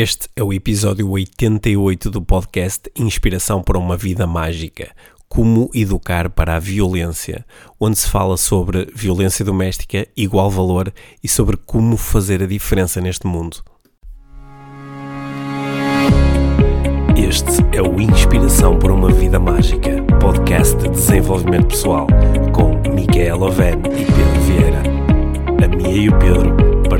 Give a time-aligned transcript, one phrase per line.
[0.00, 4.92] Este é o episódio 88 do podcast Inspiração para uma Vida Mágica.
[5.28, 7.44] Como educar para a violência,
[7.80, 13.26] onde se fala sobre violência doméstica, igual valor e sobre como fazer a diferença neste
[13.26, 13.56] mundo.
[17.16, 22.06] Este é o Inspiração para uma Vida Mágica, podcast de desenvolvimento pessoal,
[22.54, 24.82] com Micaela Oven e Pedro Vieira.
[25.64, 26.67] A Mia e o Pedro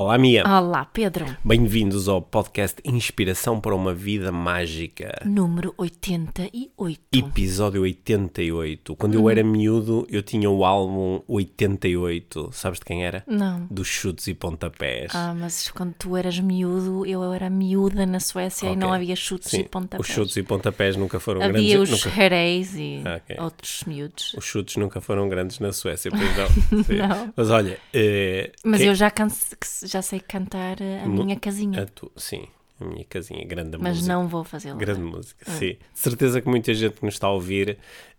[0.00, 0.44] Olá, Mia.
[0.46, 1.26] Olá, Pedro.
[1.44, 5.20] Bem-vindos ao podcast Inspiração para uma Vida Mágica.
[5.24, 7.00] Número 88.
[7.12, 8.94] Episódio 88.
[8.94, 12.50] Quando eu era miúdo, eu tinha o álbum 88.
[12.52, 13.24] Sabes de quem era?
[13.26, 13.66] Não.
[13.68, 15.10] Dos chutes e pontapés.
[15.16, 18.80] Ah, mas quando tu eras miúdo, eu era miúda na Suécia e Ok.
[18.80, 20.08] não havia chutes Sim, e pontapés.
[20.08, 21.80] os chutes e pontapés nunca foram Havia grandes.
[21.80, 23.36] os nunca- xereis e Ah, ok.
[23.44, 24.32] outros miúdos.
[24.38, 27.08] Os chutes nunca foram grandes na Suécia, pois não.
[27.08, 27.32] Não.
[27.36, 29.56] Mas olha, eh, Mas quem- eu já, canse-
[29.88, 32.46] já sei cantar a Mu- minha casinha, a tu- sim,
[32.80, 34.12] a minha casinha, grande mas música.
[34.14, 34.78] não vou fazê-lo.
[34.78, 35.52] Grande música, Ah.
[35.52, 35.76] sim.
[35.92, 37.78] De certeza que muita gente que nos está a ouvir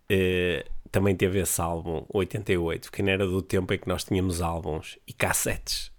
[0.10, 4.42] eh, também teve esse álbum, 88, que não era do tempo em que nós tínhamos
[4.42, 5.92] álbuns e cassetes.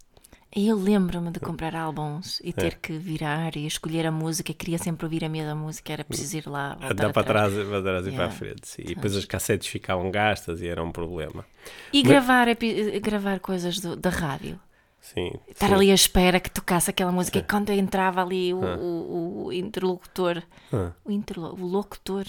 [0.52, 2.48] Eu lembro-me de comprar álbuns É.
[2.48, 4.52] e ter que virar e escolher a música.
[4.52, 6.76] Queria sempre ouvir a mesma música, era preciso ir lá.
[6.82, 7.52] Andar para atrás.
[7.52, 8.66] trás, para trás e para a frente.
[8.66, 8.82] sim.
[8.82, 11.46] E depois as cassetes ficavam gastas e era um problema.
[11.92, 14.58] E gravar, epi- gravar coisas do- da rádio.
[15.00, 15.32] Sim.
[15.48, 15.74] Estar sim.
[15.74, 20.42] ali à espera que tocasse aquela música e quando entrava ali o, o- o interlocutor,
[20.72, 20.92] Ah.
[21.04, 22.24] o, interlo- o locutor,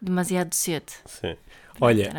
[0.00, 0.90] demasiado cedo.
[1.06, 1.36] Sim.
[1.80, 2.12] Olha,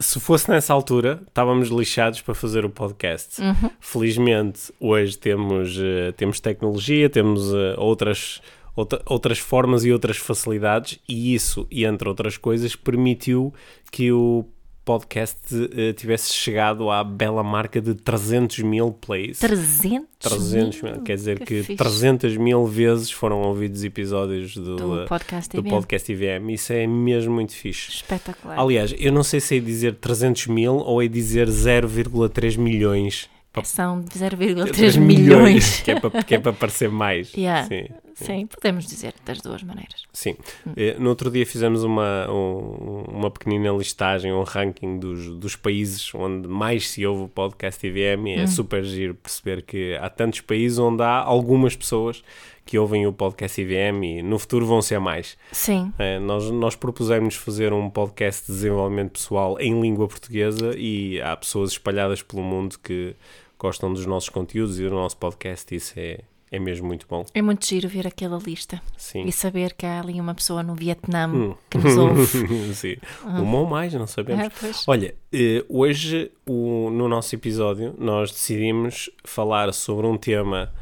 [0.00, 3.40] se fosse nessa altura, estávamos lixados para fazer o podcast.
[3.42, 3.70] Uhum.
[3.78, 8.40] Felizmente, hoje temos, eh, temos tecnologia, temos eh, outras,
[8.74, 13.52] outra- outras formas e outras facilidades, e isso, e entre outras coisas, permitiu
[13.92, 14.46] que o
[14.86, 15.36] podcast
[15.76, 19.40] eh, tivesse chegado à bela marca de 300 mil plays.
[19.40, 21.76] 300, 300 mil, quer dizer que, fixe.
[21.76, 25.70] 300 mil vezes foram ouvidos episódios do, do podcast do IBM.
[25.70, 26.52] podcast IVM.
[26.52, 27.90] Isso é mesmo muito fixe.
[27.90, 28.60] Espetacular.
[28.60, 33.28] Aliás, eu não sei se é dizer 300 mil ou é dizer 0,3 milhões.
[33.64, 35.80] São 0,3 milhões.
[35.80, 37.32] Que é para, que é para parecer mais.
[37.36, 37.66] Yeah.
[37.66, 37.88] Sim,
[38.24, 40.04] Sim, podemos dizer das duas maneiras.
[40.12, 40.36] sim.
[40.76, 46.14] Eh, No outro dia fizemos uma, um- uma pequenina listagem, um ranking dos, dos países
[46.14, 50.40] onde mais se ouve o podcast IVM e é super giro perceber que há tantos
[50.40, 52.22] países onde há algumas pessoas
[52.64, 55.36] que ouvem o podcast IVM e no futuro vão ser mais.
[55.52, 61.20] Sim, É, nós, nós propusemos fazer um podcast de desenvolvimento pessoal em língua portuguesa e
[61.20, 63.14] há pessoas espalhadas pelo mundo que
[63.58, 66.20] gostam dos nossos conteúdos e do nosso podcast isso é,
[66.50, 67.24] é mesmo muito bom.
[67.34, 69.24] é muito giro ver aquela lista Sim.
[69.24, 71.54] e saber que há ali uma pessoa no Vietnã Hum.
[71.68, 72.26] que nos ouve.
[72.74, 72.96] Sim.
[73.24, 74.52] Uma ou mais, não sabemos.
[74.60, 74.84] Pois.
[74.86, 80.72] Olha, eh, hoje o- no nosso episódio nós decidimos falar sobre um tema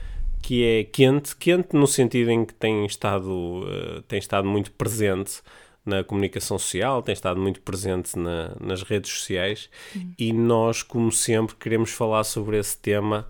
[0.43, 5.41] que é quente, quente no sentido em que tem estado, eh, tem estado muito presente
[5.87, 9.71] na comunicação social, tem estado muito presente na- nas redes sociais
[10.19, 13.27] e nós, como sempre, queremos falar sobre esse tema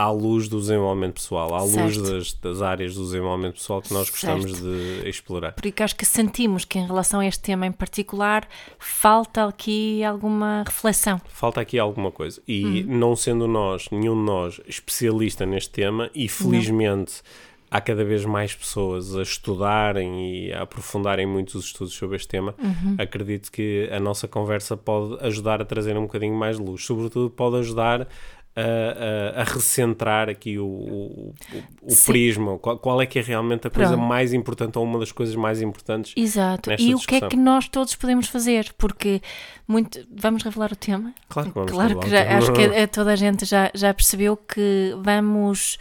[0.00, 2.02] à luz do desenvolvimento pessoal, à luz Certo.
[2.12, 4.62] das, das áreas do desenvolvimento pessoal que nós gostamos Certo.
[4.62, 5.52] de explorar.
[5.52, 10.64] Porque acho que sentimos que em relação a este tema em particular falta aqui alguma
[10.66, 11.20] reflexão.
[11.28, 12.40] Falta aqui alguma coisa.
[12.46, 12.98] E Hum.
[12.98, 17.22] não sendo nós, nenhum de nós, especialista neste tema, e felizmente
[17.70, 22.26] há cada vez mais pessoas a estudarem e a aprofundarem muito os estudos sobre este
[22.28, 22.96] tema, Uhum.
[22.98, 26.84] acredito que a nossa conversa pode ajudar a trazer um bocadinho mais de luz.
[26.84, 28.08] Sobretudo, pode ajudar
[28.56, 31.34] a, a- a recentrar aqui o, o,
[31.82, 32.58] o- prisma.
[32.58, 34.06] Qual, qual é que é realmente a coisa Pronto.
[34.06, 36.12] mais importante ou uma das coisas mais importantes?
[36.16, 36.70] Exato.
[36.72, 37.28] E o que é discussão.
[37.28, 38.72] que nós todos podemos fazer?
[38.76, 39.20] Porque
[39.68, 40.00] muito.
[40.14, 41.14] Vamos revelar o tema?
[41.28, 44.94] Claro que vamos Claro que já, acho que toda a gente já, já percebeu que
[45.02, 45.78] vamos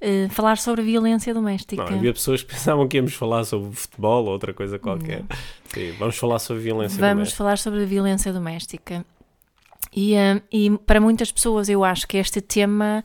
[0.00, 1.84] eh, falar sobre violência doméstica.
[1.84, 5.24] Não, havia pessoas que pensavam que íamos falar sobre futebol ou outra coisa qualquer.
[5.72, 7.36] Sim, vamos falar sobre violência Vamos doméstica.
[7.38, 9.04] falar sobre violência doméstica.
[9.94, 13.04] E, eh, e para muitas pessoas eu acho que este tema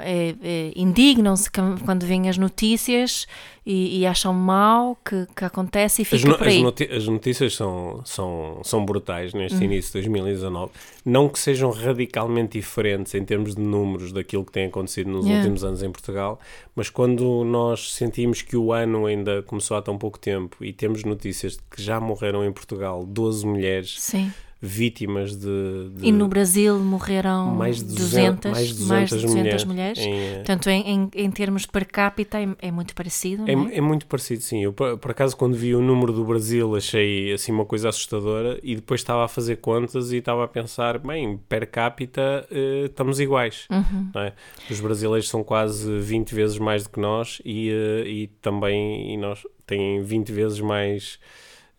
[0.00, 1.50] é, é, indignam-se
[1.84, 3.26] quando veem as notícias
[3.66, 6.62] e, e acham mal que, que acontece e As, fica no- as aí.
[6.62, 9.38] noti- as notícias são, são, são brutais Hum.
[9.38, 10.70] neste início de 2019.
[11.04, 15.42] Não que sejam radicalmente diferentes em termos de números daquilo que tem acontecido nos Yeah.
[15.42, 16.38] últimos anos em Portugal,
[16.76, 21.02] mas quando nós sentimos que o ano ainda começou há tão pouco tempo e temos
[21.02, 26.26] notícias de que já morreram em Portugal 12 mulheres Sim, vítimas de, de E no
[26.26, 29.64] Brasil morreram mais de 200, 200, mais de 200, mais de 200 mulheres.
[29.64, 29.98] mulheres.
[29.98, 33.78] em, eh, Portanto, em, em, em termos per capita é, é muito parecido, É, é?
[33.78, 34.64] é muito parecido, sim.
[34.64, 38.58] Eu, por, por acaso, quando vi o número do Brasil, achei assim uma coisa assustadora
[38.62, 43.20] e depois estava a fazer contas e estava a pensar, bem, per capita eh, estamos
[43.20, 43.66] iguais.
[43.70, 44.10] Uhum.
[44.16, 44.32] é?
[44.70, 49.16] Os brasileiros são quase 20 vezes mais do que nós e, eh, e também e
[49.16, 51.18] nós têm 20 vezes mais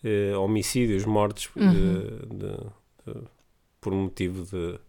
[0.04, 1.72] eh, homicídios, mortes eh, Uhum.
[2.38, 3.28] de- de-
[3.82, 4.80] por motivo de,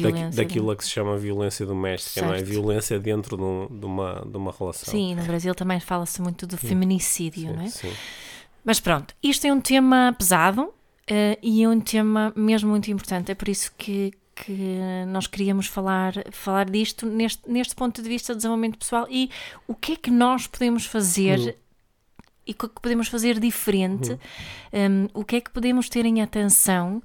[0.00, 0.74] Da daquilo é?
[0.74, 2.38] a que se chama violência doméstica, não é?
[2.38, 2.50] Certo.
[2.50, 4.92] Violência dentro de, um- de uma, de uma relação.
[4.92, 7.68] Sim, no Brasil também fala-se muito do feminicídio, Sim, não é?
[7.68, 7.92] sim.
[8.64, 10.72] Mas pronto, isto é um tema pesado
[11.06, 13.32] eh, e é um tema mesmo muito importante.
[13.32, 18.32] É por isso que, que nós queríamos falar, falar disto neste, neste ponto de vista
[18.32, 19.30] do desenvolvimento pessoal e
[19.66, 21.52] o que é que nós podemos fazer Uhum.
[22.46, 24.18] E o que podemos fazer diferente,
[24.72, 27.02] um, o que é que podemos ter em atenção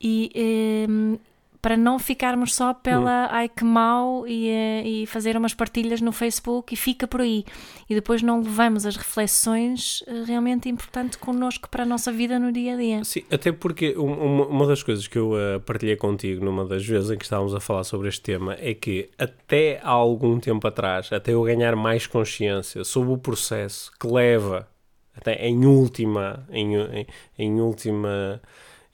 [0.00, 1.18] e um,
[1.62, 6.12] para não ficarmos só pela ai que mau e, eh, e fazer umas partilhas no
[6.12, 7.42] Facebook e fica por aí.
[7.88, 12.52] E depois não levamos as reflexões eh, realmente importantes connosco para a nossa vida no
[12.52, 13.02] dia a dia.
[13.04, 16.84] Sim, até porque um- uma, uma das coisas que eu eh, partilhei contigo numa das
[16.84, 20.68] vezes em que estávamos a falar sobre este tema é que até há algum tempo
[20.68, 24.68] atrás, até eu ganhar mais consciência sobre o processo que leva
[25.16, 27.06] até em última, em, em,
[27.38, 28.40] em última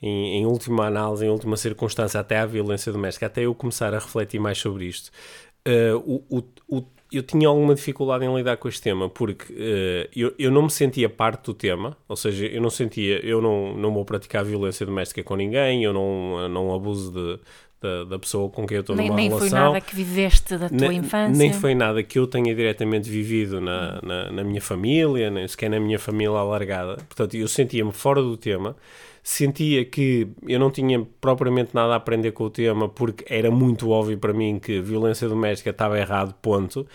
[0.03, 3.99] em, em última análise, em última circunstância, até à violência doméstica, até eu começar a
[3.99, 5.11] refletir mais sobre isto,
[5.65, 10.09] eh, o, o, o- eu tinha alguma dificuldade em lidar com este tema, porque eh,
[10.15, 13.77] eu, eu não me sentia parte do tema, ou seja, eu não sentia, eu não,
[13.77, 17.41] não vou praticar violência doméstica com ninguém, eu não, não abuso de,
[17.81, 19.49] da, da pessoa com quem eu estou Nem, numa nem relação.
[19.49, 21.37] foi nada que viveste da tua Ne- infância.
[21.37, 25.71] Nem foi nada que eu tenha diretamente vivido na, na, na minha família, nem sequer
[25.71, 26.97] na minha família alargada.
[27.09, 28.77] Portanto, eu sentia-me fora do tema,
[29.23, 33.91] sentia que eu não tinha propriamente nada a aprender com o tema, porque era muito
[33.91, 36.87] óbvio para mim que violência doméstica estava errado, ponto.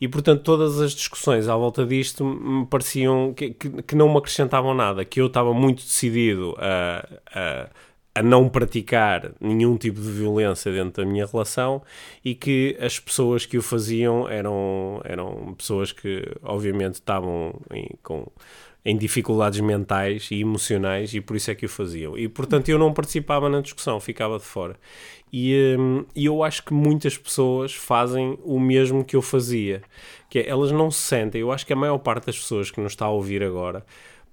[0.00, 4.18] E, portanto, todas as discussões à volta disto me pareciam que, que, que não me
[4.18, 7.68] acrescentavam nada, que eu estava muito decidido a- a
[8.14, 11.82] a não praticar nenhum tipo de violência dentro da minha relação
[12.24, 18.26] e que as pessoas que o faziam eram, eram pessoas que obviamente estavam em, com,
[18.84, 22.16] em dificuldades mentais e emocionais e por isso é que o faziam.
[22.16, 24.76] E portanto eu não participava na discussão, ficava de fora.
[25.32, 29.82] E, hum, eu acho que muitas pessoas fazem o mesmo que eu fazia,
[30.30, 32.80] que é, elas não se sentem, eu acho que a maior parte das pessoas que
[32.80, 33.84] nos está a ouvir agora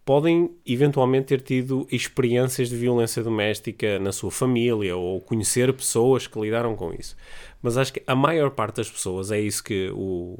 [0.03, 6.39] podem eventualmente ter tido experiências de violência doméstica na sua família ou conhecer pessoas que
[6.39, 7.15] lidaram com isso.
[7.61, 10.37] Mas acho que a maior parte das pessoas, é isso que o,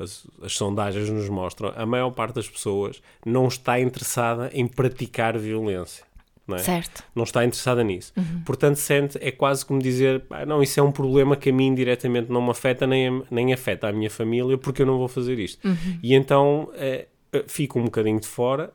[0.00, 5.38] as, as sondagens nos mostram, a maior parte das pessoas não está interessada em praticar
[5.38, 6.04] violência.
[6.46, 6.58] Não, é?
[6.58, 7.04] Certo.
[7.14, 8.12] não está interessada nisso.
[8.44, 11.72] Portanto, sente, é quase como dizer: "Ah, não, isso é um problema que a mim
[11.72, 15.38] diretamente não me afeta, nem, nem afeta a minha família, porque eu não vou fazer
[15.38, 15.60] isto.
[16.02, 18.72] E então eh, eh, fico um bocadinho de fora,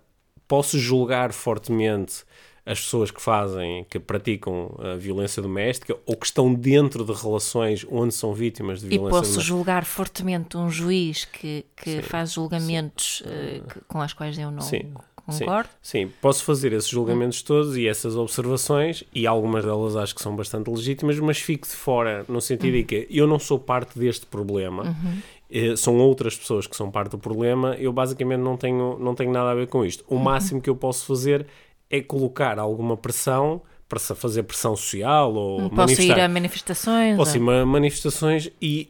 [0.47, 2.23] posso julgar fortemente
[2.65, 7.85] as pessoas que fazem, que praticam a violência doméstica ou que estão dentro de relações
[7.89, 9.45] onde são vítimas de E violência posso doméstica.
[9.45, 14.59] julgar fortemente um juiz que, que faz julgamentos eh, que- com as quais eu não
[14.59, 14.81] Sim,
[15.29, 15.45] sim.
[15.45, 15.69] concordo.
[15.81, 20.35] Sim, posso fazer esses julgamentos todos e essas observações, e algumas delas acho que são
[20.35, 22.81] bastante legítimas, mas fico de fora, no sentido Uhum.
[22.81, 25.36] de que eu não sou parte deste problema, eh,
[25.75, 29.51] são outras pessoas que são parte do problema, eu basicamente não tenho, não tenho nada
[29.51, 30.04] a ver com isto.
[30.09, 30.18] Uhum.
[30.18, 31.47] O máximo que eu posso fazer
[31.89, 37.17] é colocar alguma pressão para fazer pressão social ou Posso manifestar ir a manifestações.
[37.17, 38.89] ou- sim, ma- manifestações e,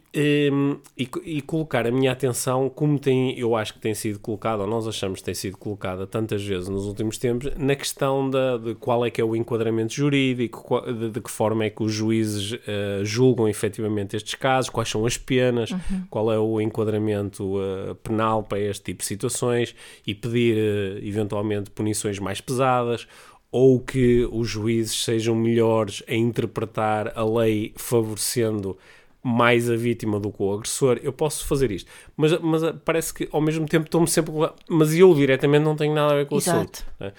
[0.52, 4.64] hum, e, e colocar a minha atenção, como tem, eu acho que tem sido colocada,
[4.64, 8.58] ou nós achamos que tem sido colocada tantas vezes nos últimos tempos, na questão da,
[8.58, 11.84] de qual é que é o enquadramento jurídico, qual- de, de que forma é que
[11.84, 15.70] os juízes eh, julgam efetivamente estes casos, quais são as penas,
[16.10, 19.76] qual é o enquadramento eh, penal para este tipo de situações
[20.06, 23.08] e pedir eh, eventualmente punições mais pesadas
[23.52, 28.78] ou que os juízes sejam melhores a interpretar a lei favorecendo
[29.24, 31.90] mais a vítima do que o agressor, eu posso fazer isto.
[32.16, 34.34] Mas, mas parece que ao mesmo tempo estou-me sempre.
[34.70, 36.60] Mas eu diretamente não tenho nada a ver com o Exato.
[36.60, 36.86] assunto.
[37.00, 37.12] né?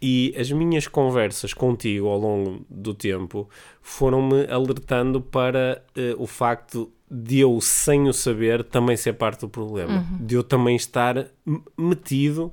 [0.00, 3.48] E as minhas conversas contigo ao longo do tempo
[3.82, 9.48] foram-me alertando para eh, o facto de eu, sem o saber, também ser parte do
[9.48, 10.06] problema.
[10.18, 11.26] De eu também estar
[11.76, 12.50] metido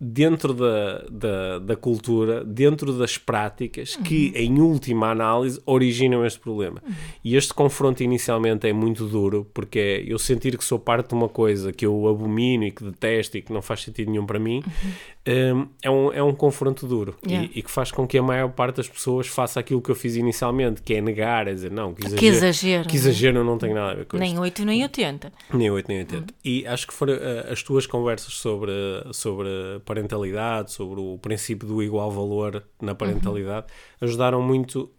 [0.00, 6.82] dentro da, da, da cultura, dentro das práticas que, em última análise, originam este problema.
[7.24, 11.14] E este confronto inicialmente é muito duro, porque é eu sentir que sou parte de
[11.14, 14.38] uma coisa que eu abomino e que detesto e que não faz sentido nenhum para
[14.38, 17.48] mim, um, é, um, é um confronto duro Yeah.
[17.54, 19.94] e, e que faz com que a maior parte das pessoas faça aquilo que eu
[19.94, 22.88] fiz inicialmente, que é negar, é dizer, não, que exagero, Que exagero.
[22.88, 24.40] que exagero não tem nada a ver com Nem isto.
[24.42, 25.32] 8 nem 80.
[25.52, 26.34] Nem 8 nem 80.
[26.44, 28.72] E acho que foram eh, as tuas conversas sobre,
[29.12, 29.48] sobre
[29.86, 33.66] parentalidade, sobre o princípio do igual valor na parentalidade,
[34.00, 34.90] ajudaram muito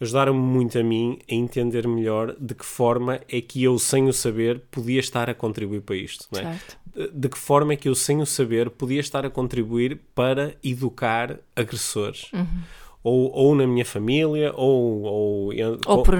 [0.00, 4.12] ajudaram-me muito a mim a entender melhor de que forma é que eu, sem o
[4.12, 6.26] saber, podia estar a contribuir para isto.
[6.32, 6.42] Não é?
[6.44, 6.78] Certo.
[6.94, 10.54] De- De que forma é que eu, sem o saber, podia estar a contribuir para
[10.62, 12.30] educar agressores.
[13.02, 15.52] Ou, ou na minha família, ou, ou,
[15.86, 16.14] Ou por.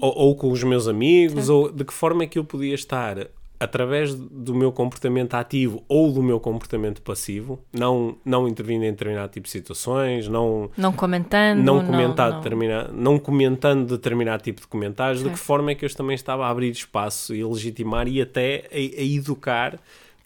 [0.00, 3.26] Ou, ou com os meus amigos, ou de que forma é que eu podia estar
[3.58, 9.32] através do meu comportamento ativo ou do meu comportamento passivo, não, não intervindo em determinado
[9.32, 11.58] tipo de situações, não, Não comentando.
[11.62, 12.38] não, comentar não.
[12.40, 16.46] determinado, não comentando determinado tipo de comentários, de que forma é que eu também estava
[16.46, 19.78] a abrir espaço e a legitimar e até a, a educar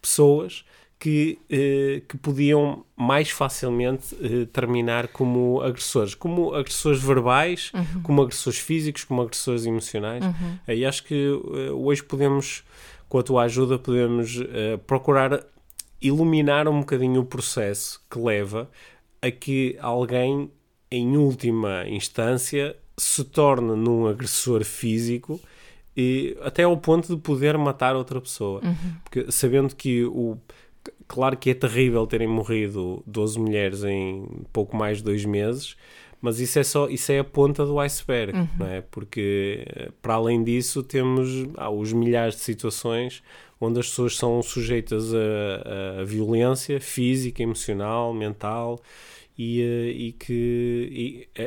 [0.03, 0.65] pessoas
[0.99, 8.03] que, eh, que podiam mais facilmente eh, terminar como agressores, como agressores verbais, Uhum.
[8.03, 10.23] como agressores físicos, como agressores emocionais.
[10.69, 12.63] E acho que eh, hoje podemos,
[13.11, 15.45] com a tua ajuda, podemos eh, procurar
[16.01, 18.71] iluminar um bocadinho o processo que leva
[19.21, 20.49] a que alguém,
[20.91, 25.41] em última instância, se torne num agressor físico
[25.97, 28.63] e até ao ponto de poder matar outra pessoa.
[29.03, 30.39] Porque sabendo que o.
[31.09, 35.77] Claro que é terrível terem morrido 12 mulheres em pouco mais de dois meses,
[36.21, 38.81] mas isso é só isso é a ponta do iceberg, não é?
[38.81, 39.65] Porque
[40.03, 43.23] para além disso temos ah, os milhares de situações
[43.61, 48.81] onde as pessoas são sujeitas a, a violência física, emocional, mental
[49.43, 51.43] e, eh, e que e, eh,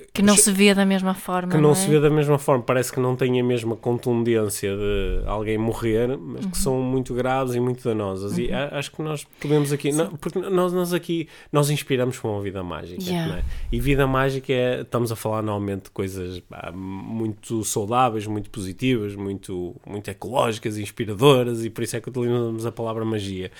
[0.00, 1.52] eh, Que não se vê da mesma forma.
[1.52, 1.74] que não é?
[1.76, 6.08] se vê da mesma forma, parece que não tem a mesma contundência de alguém morrer,
[6.18, 6.50] mas Uhum.
[6.50, 8.36] que são muito graves e muito danosas.
[8.36, 12.30] E a- acho que nós podemos aqui, não, porque nós, nós aqui nós inspiramos para
[12.30, 13.28] uma vida mágica, Yeah.
[13.32, 13.44] não é?
[13.70, 19.14] E vida mágica é, estamos a falar normalmente de coisas pá, muito saudáveis, muito positivas,
[19.14, 23.52] muito, muito ecológicas, inspiradoras, e por isso é que utilizamos a palavra magia.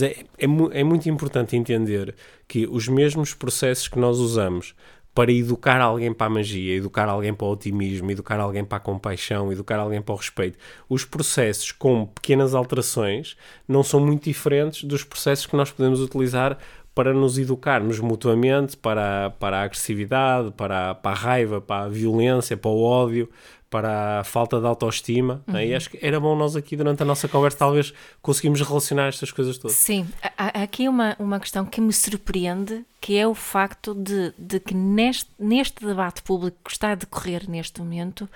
[0.00, 0.46] É, é,
[0.80, 2.14] é muito importante entender
[2.46, 4.74] que os mesmos processos que nós usamos
[5.14, 8.80] para educar alguém para a magia, educar alguém para o otimismo, educar alguém para a
[8.80, 10.58] compaixão, educar alguém para o respeito.
[10.88, 13.36] Os processos com pequenas alterações
[13.68, 16.58] não são muito diferentes dos processos que nós podemos utilizar
[16.94, 22.56] para nos educarmos mutuamente para, para a agressividade, para, para a raiva, para a violência,
[22.56, 23.28] para o ódio,
[23.72, 25.42] para a falta de autoestima.
[25.46, 25.66] né?
[25.66, 29.32] E acho que era bom nós aqui, durante a nossa conversa, talvez conseguimos relacionar estas
[29.32, 29.74] coisas todas.
[29.74, 34.60] Sim, há aqui uma, uma questão que me surpreende, que é o facto de, de
[34.60, 38.28] que neste, neste debate público que está a decorrer neste momento,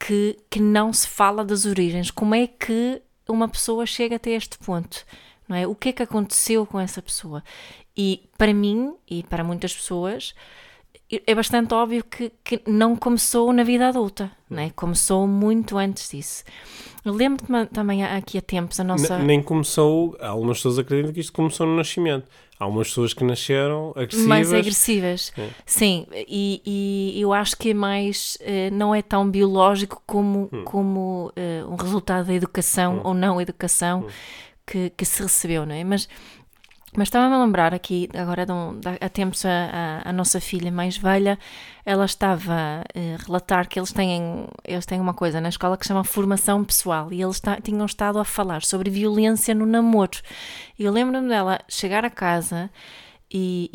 [0.00, 2.10] que, que não se fala das origens.
[2.10, 5.04] Como é que uma pessoa chega até este ponto?
[5.46, 5.66] Não é?
[5.66, 7.44] O que é que aconteceu com essa pessoa?
[7.94, 10.34] E para mim, e para muitas pessoas,
[11.26, 14.70] é bastante óbvio que, que não começou na vida adulta, não é?
[14.70, 16.44] Começou muito antes disso.
[17.04, 19.18] Eu lembro-me também aqui há tempos a nossa...
[19.18, 22.26] Ne- Nem começou, algumas pessoas acreditam que isto começou no nascimento.
[22.58, 24.26] Há umas pessoas que nasceram agressivas.
[24.28, 25.32] mais agressivas.
[25.34, 25.50] Sim.
[25.66, 26.62] Sim, e,
[27.16, 30.62] e eu acho que é mais eh, não é tão biológico como, Hum.
[30.64, 34.06] como eh, um resultado da educação ou não educação
[34.64, 35.82] que, que se recebeu, não é?
[35.82, 36.08] Mas,
[36.94, 41.38] mas estava-me a lembrar aqui, agora um- há tempos, a, a, nossa filha mais velha,
[41.86, 45.88] ela estava a relatar que eles têm, eles têm uma coisa na escola que se
[45.88, 50.20] chama formação pessoal e eles tinham estado a falar sobre violência no namoro.
[50.78, 52.70] E eu lembro-me dela chegar a casa
[53.32, 53.70] e,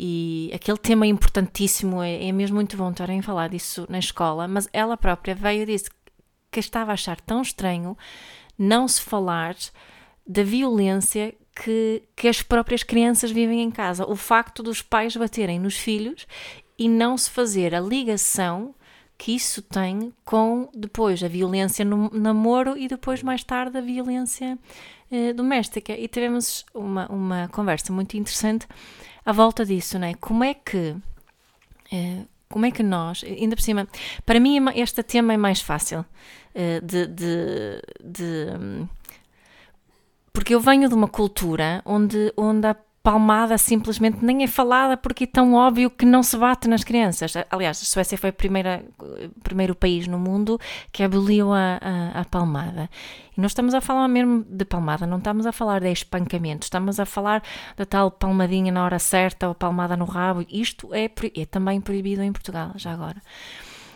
[0.50, 4.46] e aquele tema importantíssimo, é, é mesmo muito bom estarem a falar disso na escola,
[4.46, 5.90] mas ela própria veio e disse
[6.52, 7.96] que estava a achar tão estranho
[8.56, 9.56] não se falar
[10.24, 14.08] da violência que, que as próprias crianças vivem em casa.
[14.08, 16.26] O facto dos pais baterem nos filhos
[16.78, 18.74] e não se fazer a ligação
[19.16, 24.56] que isso tem com depois a violência no namoro e depois mais tarde a violência
[25.10, 25.92] eh, doméstica.
[25.92, 28.68] E tivemos uma, uma conversa muito interessante
[29.26, 30.14] à volta disso, não é?
[30.14, 30.94] Como é que
[31.90, 33.86] eh, como é que nós, ainda por cima,
[34.24, 36.04] para mim é este tema é mais fácil
[36.54, 38.88] eh, de, de, de, hum,
[40.38, 45.24] porque eu venho de uma cultura onde, onde a palmada simplesmente nem é falada porque
[45.24, 47.34] é tão óbvio que não se bate nas crianças.
[47.50, 48.84] Aliás, a Suécia foi o primeira,
[49.42, 50.56] primeiro país no mundo
[50.92, 52.88] que aboliu a, a, a palmada.
[53.36, 57.00] E nós estamos a falar mesmo de palmada, não estamos a falar de espancamento, estamos
[57.00, 57.42] a falar
[57.76, 60.46] da tal palmadinha na hora certa ou palmada no rabo.
[60.48, 63.20] Isto é, é também proibido em Portugal, já agora.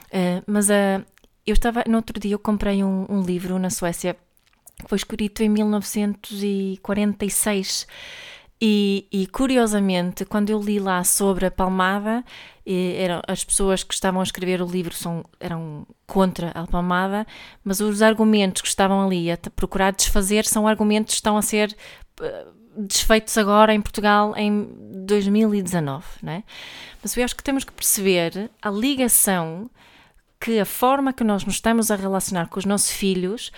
[0.08, 1.06] Uh, mas uh,
[1.46, 4.16] eu estava, no outro dia eu comprei um, um livro na Suécia
[4.86, 7.86] foi escrito em 1946
[8.64, 12.24] E, e, curiosamente, quando eu li lá sobre a palmada,
[12.64, 17.26] eram, as pessoas que estavam a escrever o livro são, eram contra a palmada,
[17.64, 21.76] mas os argumentos que estavam ali a procurar desfazer são argumentos que estão a ser
[22.76, 24.68] desfeitos agora em Portugal em
[25.04, 26.44] 2019, né?
[27.02, 29.70] Mas eu acho que temos que perceber a ligação
[30.40, 33.52] que a forma que nós nos estamos a relacionar com os nossos filhos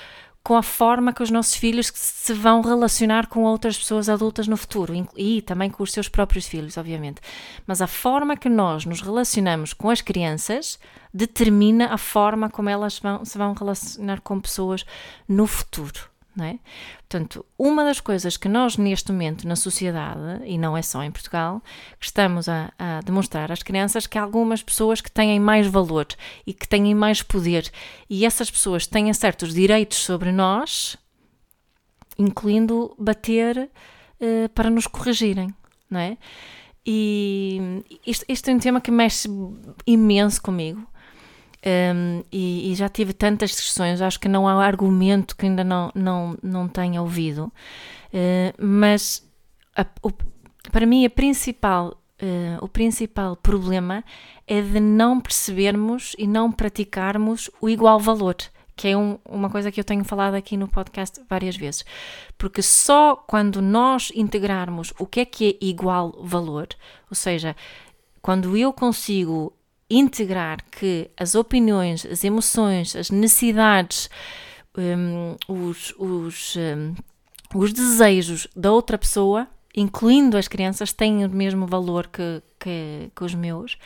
[0.44, 4.58] com a forma que os nossos filhos se vão relacionar com outras pessoas adultas no
[4.58, 7.22] futuro e também com os seus próprios filhos, obviamente.
[7.66, 10.78] Mas a forma que nós nos relacionamos com as crianças
[11.14, 14.84] determina a forma como elas vão, se vão relacionar com pessoas
[15.26, 16.58] no futuro não é?
[17.08, 21.10] Portanto, uma das coisas que nós neste momento na sociedade, e não é só em
[21.10, 21.62] Portugal,
[22.00, 26.06] estamos a, a demonstrar às crianças que há algumas pessoas que têm mais valor
[26.46, 27.70] e que têm mais poder,
[28.08, 30.96] e essas pessoas têm certos direitos sobre nós,
[32.18, 33.70] incluindo bater
[34.20, 35.54] uh, para nos corrigirem,
[35.90, 36.16] não é?
[36.86, 39.28] E isto, isto é um tema que mexe
[39.86, 40.86] imenso comigo,
[41.66, 45.90] um, e, e, já tive tantas discussões, acho que não há argumento que ainda não,
[45.94, 47.50] não, não tenha ouvido.
[48.12, 49.26] Uh, mas
[49.74, 50.10] a, o,
[50.70, 54.04] para mim a principal, uh, o principal problema
[54.46, 58.36] é de não percebermos e não praticarmos o igual valor.
[58.76, 61.84] Que é um, uma coisa que eu tenho falado aqui no podcast várias vezes.
[62.36, 66.68] Porque só quando nós integrarmos o que é que é igual valor,
[67.08, 67.56] ou seja,
[68.20, 69.52] quando eu consigo
[69.88, 74.08] integrar que as opiniões, as emoções, as necessidades,
[74.76, 76.94] um, os, os, um,
[77.54, 83.24] os desejos da outra pessoa, incluindo as crianças, têm o mesmo valor que, que, que
[83.24, 83.76] os meus,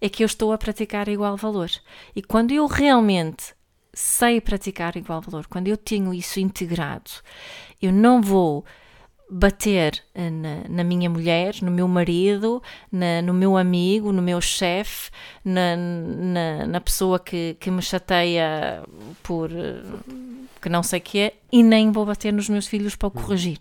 [0.00, 1.70] é que eu estou a praticar igual valor.
[2.14, 3.54] E quando eu realmente
[3.92, 7.10] sei praticar igual valor, quando eu tenho isso integrado,
[7.80, 8.64] eu não vou
[9.30, 14.40] bater eh, na, na, minha mulher, no meu marido, na, no meu amigo, no meu
[14.40, 15.10] chefe,
[15.44, 18.82] na, na, na, pessoa que, que me chateia
[19.22, 19.82] por eh,
[20.60, 23.10] que não sei o que é, e nem vou bater nos meus filhos para o
[23.10, 23.22] hum.
[23.22, 23.58] corrigir.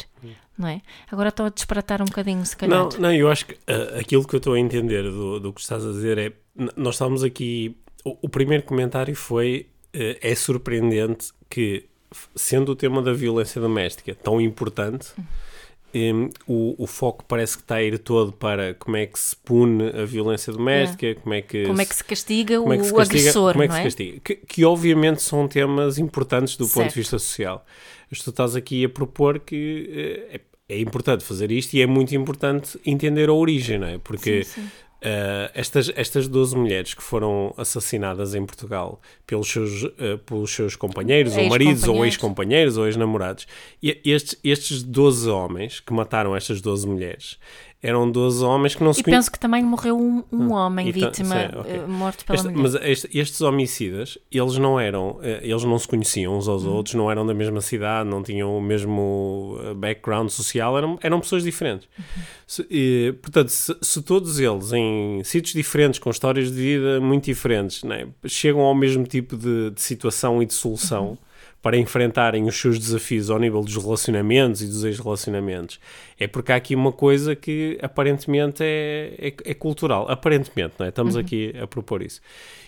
[0.57, 0.81] Não é?
[1.11, 2.79] Agora estou a disparatar um bocadinho, se calhar.
[2.79, 5.61] Não, não eu acho que uh, aquilo que eu estou a entender do, do que
[5.61, 6.33] estás a dizer é.
[6.75, 7.77] Nós estamos aqui.
[8.03, 9.67] O, o primeiro comentário foi.
[9.95, 11.85] Uh, é surpreendente que,
[12.35, 15.09] sendo o tema da violência doméstica tão importante.
[15.15, 15.25] Uhum
[15.97, 19.35] um, o, o, foco parece que está a ir todo para como é que se
[19.35, 21.13] pune a violência doméstica, é.
[21.15, 23.63] como é que como se, é que se castiga o, é se castiga, agressor, como
[23.63, 23.83] é que se é?
[23.83, 26.75] castiga, que, que, obviamente são temas importantes do certo.
[26.75, 27.65] ponto de vista social.
[28.09, 32.15] Mas tu estás aqui a propor que é, é, importante fazer isto e é muito
[32.15, 33.97] importante entender a origem, não é?
[33.97, 34.69] Porque sim, sim.
[34.99, 40.75] Uh, estas, estas 12 mulheres que foram assassinadas em Portugal pelos seus, uh, pelos seus
[40.75, 43.45] companheiros, ou maridos, ou ex-companheiros, ou ex-namorados,
[44.03, 47.37] estes, estes 12 homens que mataram estas 12 mulheres
[47.81, 50.91] eram 12 homens que não se E penso que também morreu um, um ah, homem
[50.91, 51.79] vítima, sim, okay.
[51.79, 52.61] uh, morto pela este, mulher.
[52.61, 56.73] Mas este, estes homicidas, eles não eram, eles não se conheciam uns aos uhum.
[56.73, 61.43] outros, não eram da mesma cidade, não tinham o mesmo background social, eram, eram pessoas
[61.43, 61.87] diferentes.
[61.97, 62.05] Uhum.
[62.47, 67.25] Se, e, portanto, se, se, todos eles, em sítios diferentes, com histórias de vida muito
[67.25, 71.17] diferentes, né, chegam ao mesmo tipo de, de situação e de solução uhum.
[71.61, 75.79] Para enfrentarem os seus desafios ao nível dos relacionamentos e dos ex-relacionamentos,
[76.19, 80.09] é porque há aqui uma coisa que aparentemente é, é, é cultural.
[80.09, 80.89] Aparentemente, não é?
[80.89, 81.21] Estamos uhum.
[81.21, 82.21] aqui a propor isso.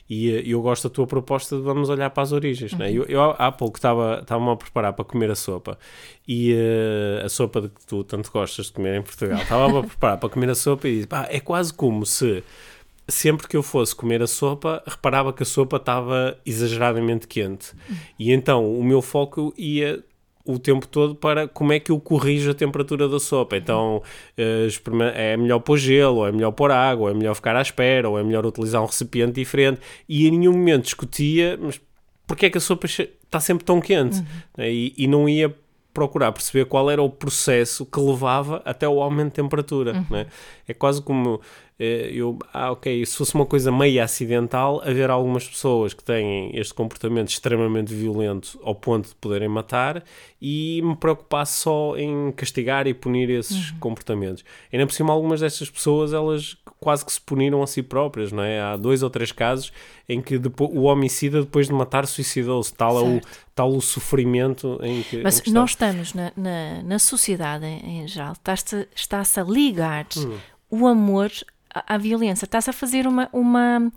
[0.10, 2.74] E eh, eu gosto da tua proposta de vamos olhar para as origens.
[2.74, 2.80] Uhum.
[2.80, 2.92] Né?
[2.92, 5.78] Eu, eu há pouco estava-me a preparar para comer a sopa
[6.28, 9.42] e uh, a sopa de que tu tanto gostas de comer em Portugal.
[9.42, 12.44] Estava a preparar para comer a sopa e disse, pá, é quase como se
[13.10, 17.72] sempre que eu fosse comer a sopa, reparava que a sopa estava exageradamente quente.
[18.18, 20.04] E então o meu foco ia
[20.46, 23.56] o tempo todo para como é que eu corrijo a temperatura da sopa.
[23.58, 23.98] Então
[24.38, 27.62] uh, é melhor pôr gelo, ou é melhor pôr água, ou é melhor ficar à
[27.62, 29.80] espera, ou é melhor utilizar um recipiente diferente.
[30.08, 31.80] E em nenhum momento discutia, mas
[32.26, 34.20] porque é que a sopa está sempre tão quente?
[34.20, 34.64] Uhum.
[34.64, 35.54] E, e, não ia
[35.94, 39.94] procurar perceber qual era o processo que levava até o aumento de temperatura.
[39.94, 40.06] Uhum.
[40.12, 40.28] Né?
[40.70, 41.42] É quase como
[41.80, 46.52] eh, eu, ah, ok, se fosse uma coisa meio acidental, haver algumas pessoas que têm
[46.54, 50.04] este comportamento extremamente violento ao ponto de poderem matar
[50.42, 53.80] e me preocupasse só em castigar e punir esses uhum.
[53.80, 54.44] comportamentos.
[54.74, 58.44] Ainda por cima, algumas destas pessoas, elas quase que se puniram a si próprias, não
[58.44, 58.60] é?
[58.60, 59.72] Há dois ou três casos
[60.08, 62.74] em que depois, o homicida, depois de matar, suicidou-se.
[62.74, 63.22] Tal, é o,
[63.56, 65.22] tal o sofrimento em que.
[65.22, 70.06] Mas em que nós estamos na, na, na sociedade em geral, está-se está a ligar
[70.18, 70.38] hum.
[70.70, 71.32] O amor
[71.74, 73.92] a violência, estás a fazer uma, uma,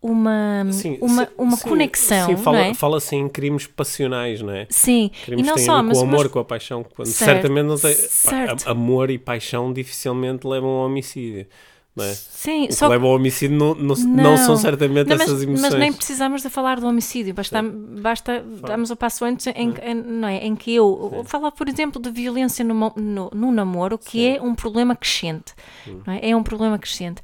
[0.00, 2.74] uma, Sim, uma, uma sim, conexão, Sim, fala, é?
[2.74, 4.66] fala-se em crimes passionais, não é?
[4.70, 6.82] Sim, Crimes e não só, mas, com o amor, mas com a paixão.
[6.82, 7.94] Quando Certo, certamente não tem.
[7.94, 8.68] certo.
[8.68, 11.46] amor e paixão dificilmente levam ao homicídio.
[11.94, 12.14] Não é?
[12.14, 15.42] sim, O só que leva ao homicídio não, não, não são certamente Não, mas, essas
[15.42, 15.70] emoções.
[15.70, 19.94] mas nem precisamos de falar do homicídio, basta, basta darmos o passo antes em, em-
[19.94, 24.26] não é, em que eu falar, por exemplo, de violência no, no, no namoro, que
[24.36, 25.52] é um problema crescente.
[25.86, 26.00] Hum.
[26.06, 26.30] não é?
[26.30, 27.20] é um problema crescente.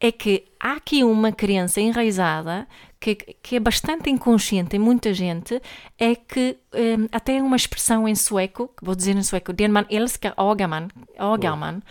[0.00, 2.68] É que há aqui uma crença enraizada
[3.00, 5.60] que, que é bastante inconsciente em muita gente,
[5.98, 10.32] é que hum, até uma expressão em sueco, vou dizer em sueco, den man älskar
[10.38, 11.82] agar man, agar man é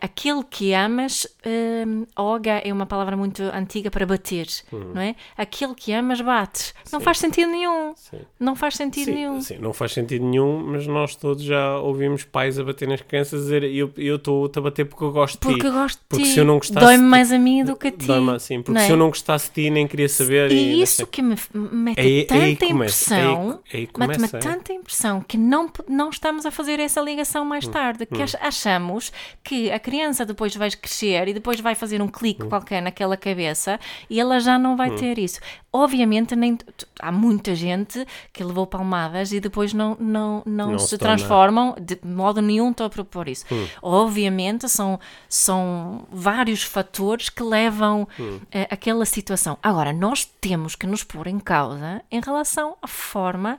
[0.00, 5.14] aquele que amas, hum, oga é uma palavra muito antiga para bater, não é?
[5.36, 6.74] Aquele que amas bates.
[6.92, 7.92] Não faz sentido nenhum.
[7.96, 8.20] Sim.
[8.38, 9.40] Não faz sentido nenhum.
[9.40, 13.00] Sim, sim, não faz sentido nenhum, mas nós todos já ouvimos pais a bater nas
[13.00, 15.46] crianças a dizer eu eu estou-te a bater porque eu gosto de ti.
[15.60, 16.30] Porque gosto de Porque ti.
[16.30, 18.06] se eu não gostasse Dói-me mais a mim do que a ti.
[18.34, 18.86] Assim, porque é?
[18.86, 20.50] se eu não gostasse de ti nem queria saber.
[20.52, 23.86] E não isso que me mete aí- aí tanta que começa, impressão, aí que- aí
[23.86, 24.40] que mete-me começa, é.
[24.40, 28.36] tanta impressão que não, não estamos a fazer essa ligação mais Hum, tarde, que ach-
[28.40, 32.08] achamos que a criança depois vai crescer e depois vai fazer um Hum.
[32.08, 35.40] clique qualquer naquela cabeça e ela já não vai ter isso.
[35.72, 36.56] Obviamente, nem,
[37.00, 41.74] há muita gente que levou palmadas e depois não, não, não, Não se se transformam,
[41.80, 43.44] de modo nenhum estou a propor isso.
[43.52, 43.66] Hum.
[43.80, 48.40] Obviamente, são, são vários fatores que levam Hum.
[48.50, 49.56] eh, àquela situação.
[49.62, 53.58] Agora, nós temos que nos pôr em causa em relação à forma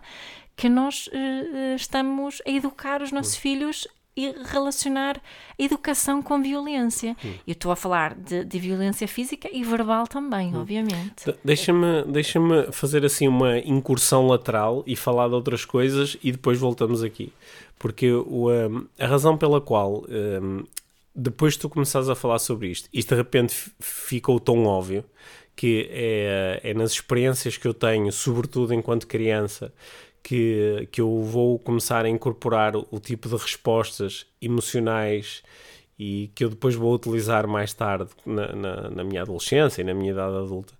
[0.56, 5.21] que nós eh, estamos a educar os nossos filhos e relacionar
[5.58, 7.15] educação com violência.
[7.47, 11.26] Eu estou a falar de, de violência física e verbal também, obviamente.
[11.26, 12.39] De- Deixa-me deixa
[12.71, 17.32] fazer assim uma incursão lateral e falar de outras coisas e depois voltamos aqui.
[17.80, 20.63] Porque o, um, a razão pela qual um,
[21.15, 25.04] depois de tu começares a falar sobre isto, isto de repente ficou tão óbvio
[25.56, 29.74] que é, é nas experiências que eu tenho, sobretudo enquanto criança,
[30.24, 35.44] que, que eu vou começar a incorporar o, o tipo de respostas emocionais
[35.98, 39.94] e que eu depois vou utilizar mais tarde na, na, na minha adolescência e na
[39.94, 40.74] minha idade adulta.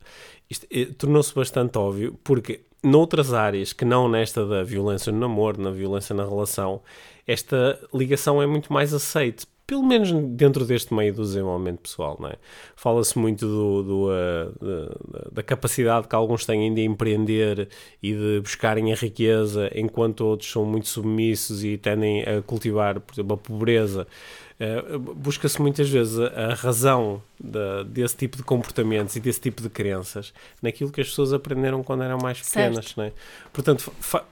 [0.50, 5.62] Isto eh, tornou-se bastante óbvio porque noutras áreas que não nesta da violência no namoro,
[5.62, 6.82] na violência na relação,
[7.28, 9.46] esta ligação é muito mais aceite.
[9.68, 12.36] Pelo menos dentro deste meio do desenvolvimento pessoal, não é?
[12.76, 14.66] Fala-se muito do, do, uh,
[15.12, 17.70] da- da capacidade que alguns têm de empreender
[18.04, 23.14] e de buscarem a riqueza, enquanto outros são muito submissos e tendem a cultivar, por
[23.14, 24.06] exemplo, a pobreza.
[24.60, 29.60] Uh, Busca-se muitas vezes a, a razão da- desse tipo de comportamentos e desse tipo
[29.62, 33.12] de crenças naquilo que as pessoas aprenderam quando eram mais pequenas, não é?
[33.52, 34.24] Portanto, fa-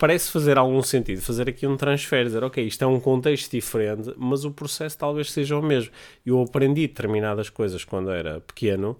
[0.00, 4.12] parece fazer algum sentido fazer aqui um transfer, dizer, ok, isto é um contexto diferente,
[4.16, 5.92] mas o processo talvez seja o mesmo.
[6.24, 8.96] Eu aprendi determinadas coisas quando era pequeno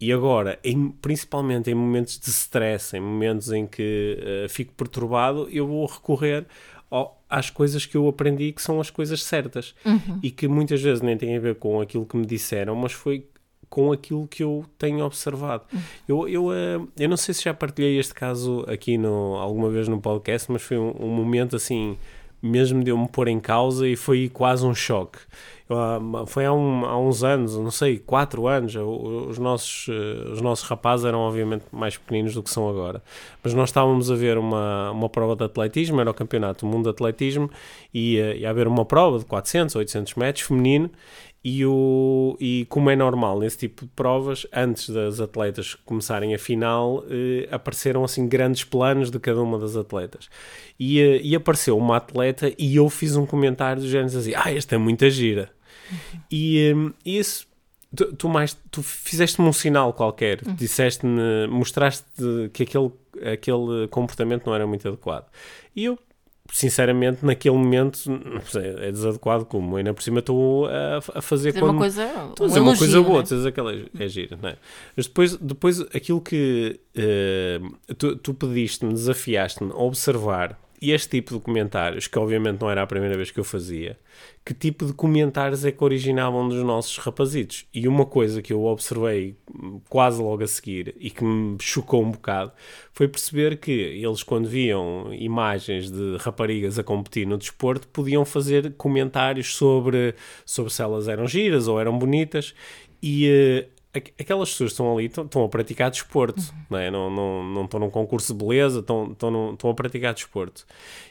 [0.00, 5.48] e agora, em- principalmente em momentos de stress, em momentos em que eh, fico perturbado,
[5.50, 6.46] eu vou recorrer
[6.88, 9.74] ao- às coisas que eu aprendi que são as coisas certas
[10.22, 13.26] e que muitas vezes nem têm a ver com aquilo que me disseram, mas foi
[13.74, 15.64] com aquilo que eu tenho observado.
[16.06, 19.88] Eu, eu, eh, eu não sei se já partilhei este caso aqui no, alguma vez
[19.88, 21.98] no podcast, mas foi um, um momento assim,
[22.40, 25.18] mesmo de eu me pôr em causa e foi quase um choque.
[25.68, 30.30] Eu, ah, foi há, um- há uns anos, não sei, quatro anos, os nossos, eh,
[30.30, 33.02] os nossos rapazes eram obviamente mais pequeninos do que são agora,
[33.42, 36.84] mas nós estávamos a ver uma, uma prova de atletismo, era o campeonato do mundo
[36.84, 37.50] de atletismo,
[37.92, 40.90] e ia, ia haver uma prova de 400, 800 metros feminino,
[41.44, 46.38] e, o, e como é normal nesse tipo de provas, antes das atletas começarem a
[46.38, 50.30] final, eh, apareceram assim grandes planos de cada uma das atletas.
[50.80, 54.50] E, eh, e apareceu uma atleta e eu fiz um comentário do género assim: Ah,
[54.50, 55.50] esta é muita gira.
[56.30, 57.46] E eh, isso.
[57.94, 62.04] Tu, tu mais tu fizeste-me um sinal qualquer, disseste-me, mostraste
[62.52, 62.90] que aquele,
[63.32, 65.26] aquele comportamento não era muito adequado.
[65.76, 65.96] E eu
[66.52, 67.98] sinceramente, naquele momento,
[68.56, 71.72] é desadequado como ainda por cima estou a, a fazer Dizer quando...
[71.72, 73.22] uma coisa, Estou a um dizer uma coisa boa, não é?
[73.22, 74.56] dizes aquela é gira, não é?
[74.96, 77.60] Mas depois, depois aquilo que eh,
[77.98, 80.58] tu, tu pediste-me, desafiaste-me a observar
[80.90, 83.98] este tipo de comentários, que obviamente não era a primeira vez que eu fazia,
[84.44, 87.66] que tipo de comentários é que originavam dos nossos rapazitos.
[87.72, 89.36] E uma coisa que eu observei
[89.88, 92.52] quase logo a seguir e que me chocou um bocado
[92.92, 98.74] foi perceber que eles, quando viam imagens de raparigas a competir no desporto, podiam fazer
[98.76, 102.54] comentários sobre, sobre se elas eram giras ou eram bonitas.
[103.02, 106.90] E eh, aquelas pessoas que estão ali estão, estão a praticar desporto, não, é?
[106.90, 110.66] não, não, não estão num concurso de beleza, estão, estão, a praticar desporto.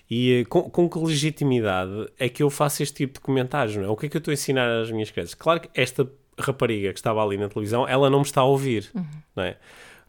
[0.09, 3.75] E eh, com, com que legitimidade é que eu faço este tipo de comentários?
[3.75, 3.89] Não é?
[3.89, 5.33] O que é que eu estou a ensinar às minhas crianças?
[5.33, 6.07] Claro que esta
[6.39, 8.91] rapariga que estava ali na televisão, ela não me está a ouvir,
[9.35, 9.55] não é?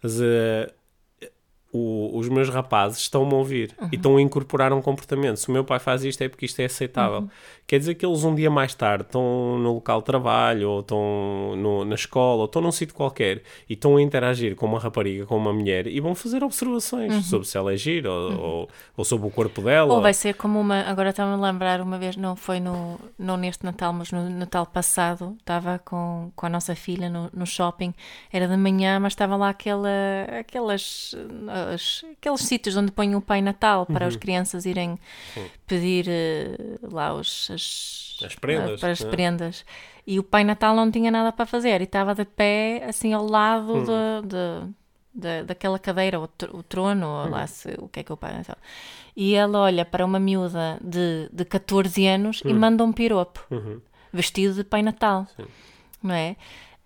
[0.02, 0.72] Mas uh,
[1.72, 5.38] o- os meus rapazes estão-me a ouvir e estão a incorporar um comportamento.
[5.38, 7.28] Se o meu pai faz isto é porque isto é aceitável.
[7.66, 11.56] Quer dizer que eles um dia mais tarde estão no local de trabalho ou estão
[11.56, 15.24] no- na escola ou estão num sítio qualquer e estão a interagir com uma rapariga,
[15.24, 19.04] com uma mulher e vão fazer observações sobre se ela é gira ou, ou, ou
[19.04, 19.92] sobre o corpo dela.
[19.94, 20.82] Ou vai ser como uma.
[20.82, 24.66] Agora estava-me a lembrar uma vez, não foi no, não neste Natal, mas no Natal
[24.66, 27.94] passado, estava com, com a nossa filha no, no shopping,
[28.30, 29.88] era de manhã, mas estava lá aquela,
[30.38, 31.14] aquelas,
[31.72, 34.98] as- aqueles sítios onde põem o Pai Natal para as crianças irem
[35.66, 39.10] pedir eh, lá os, as, As prendas, para as né?
[39.10, 39.64] prendas.
[40.06, 43.26] E o Pai Natal não tinha nada para fazer e estava de pé, assim, ao
[43.26, 43.84] lado Hum.
[43.84, 44.74] de, de-
[45.14, 47.30] da- daquela cadeira, o, tr- o trono, Hum.
[47.30, 48.56] lá se, o que é que é o Pai Natal.
[49.16, 52.50] E ela olha para uma miúda de, de 14 anos Hum.
[52.50, 53.80] e manda um piropo, Uhum.
[54.12, 55.26] vestido de Pai Natal.
[56.02, 56.36] Não é?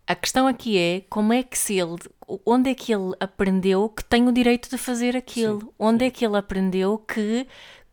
[0.07, 1.96] A questão aqui é como é que se ele,
[2.46, 5.72] onde é que ele aprendeu que tem o direito de fazer aquilo?
[5.78, 7.46] onde é que ele aprendeu que,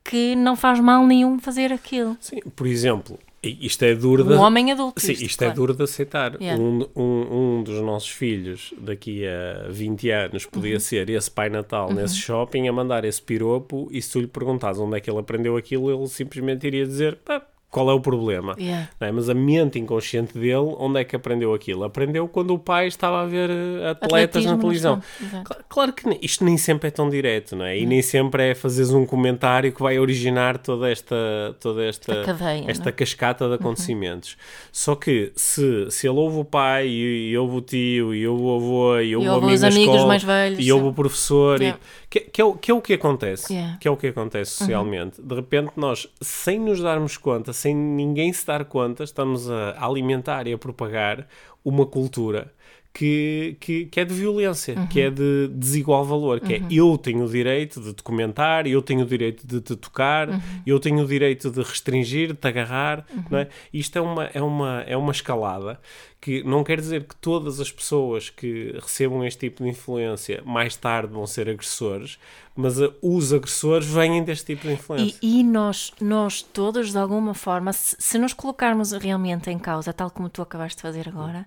[0.08, 2.16] que não faz mal nenhum fazer aquilo?
[2.22, 4.34] Sim, por exemplo, isto é duro Um de...
[4.36, 5.02] homem adulto.
[5.02, 5.60] Sim, isto, isto é claro.
[5.60, 6.40] duro de aceitar.
[6.42, 6.62] Yeah.
[6.62, 10.52] Um, um, um dos nossos filhos, daqui a 20 anos, Uhum.
[10.52, 14.28] podia ser esse Pai Natal nesse shopping a mandar esse piropo e se tu lhe
[14.28, 18.00] perguntas onde é que ele aprendeu aquilo, ele simplesmente iria dizer "Pá, qual é o
[18.00, 18.56] problema.
[18.58, 18.88] Yeah.
[19.02, 19.12] Não é?
[19.12, 21.84] Mas a mente inconsciente dele, onde é que aprendeu aquilo?
[21.84, 25.02] Aprendeu quando o pai estava a ver eh, atletas Atletismo na televisão.
[25.02, 25.44] chão, exato.
[25.44, 27.78] Cla- Claro que isto nem sempre é tão direto, não é?
[27.78, 31.16] E nem sempre é fazeres um comentário que vai originar toda esta,
[31.60, 32.92] toda esta, Esta cadeia, esta não é?
[32.94, 34.38] cascata de acontecimentos.
[34.72, 38.44] Só que se, se ele ouve o pai, e, e ouve o tio, e ouve
[38.44, 40.90] o avô, e ouve o ouve amigo os amigos escola, mais velhos, e ouve sim.
[40.92, 41.80] o professor, Yeah.
[41.82, 43.54] e, que, que, é, o- que é o que acontece.
[43.54, 43.78] Yeah.
[43.78, 45.22] Que é o que acontece socialmente.
[45.22, 50.48] De repente nós, sem nos darmos conta, sem ninguém se dar conta, estamos a alimentar
[50.48, 51.28] e a propagar
[51.64, 52.54] uma cultura
[52.96, 57.26] que, que, que é de violência, que é de desigual valor, que é eu tenho
[57.26, 60.30] o direito de te comentar, eu tenho o direito de te tocar,
[60.66, 63.50] eu tenho o direito de restringir, de te agarrar, não é?
[63.74, 65.78] Isto é uma, é, uma, é uma escalada
[66.22, 70.78] que não quer dizer que todas as pessoas que recebam este tipo de influência mais
[70.78, 72.18] tarde vão ser agressores,
[72.56, 75.20] mas uh, os agressores vêm deste tipo de influência.
[75.22, 79.92] E, e nós, nós todos, de alguma forma, se, se nos colocarmos realmente em causa,
[79.92, 81.46] tal como tu acabaste de fazer agora,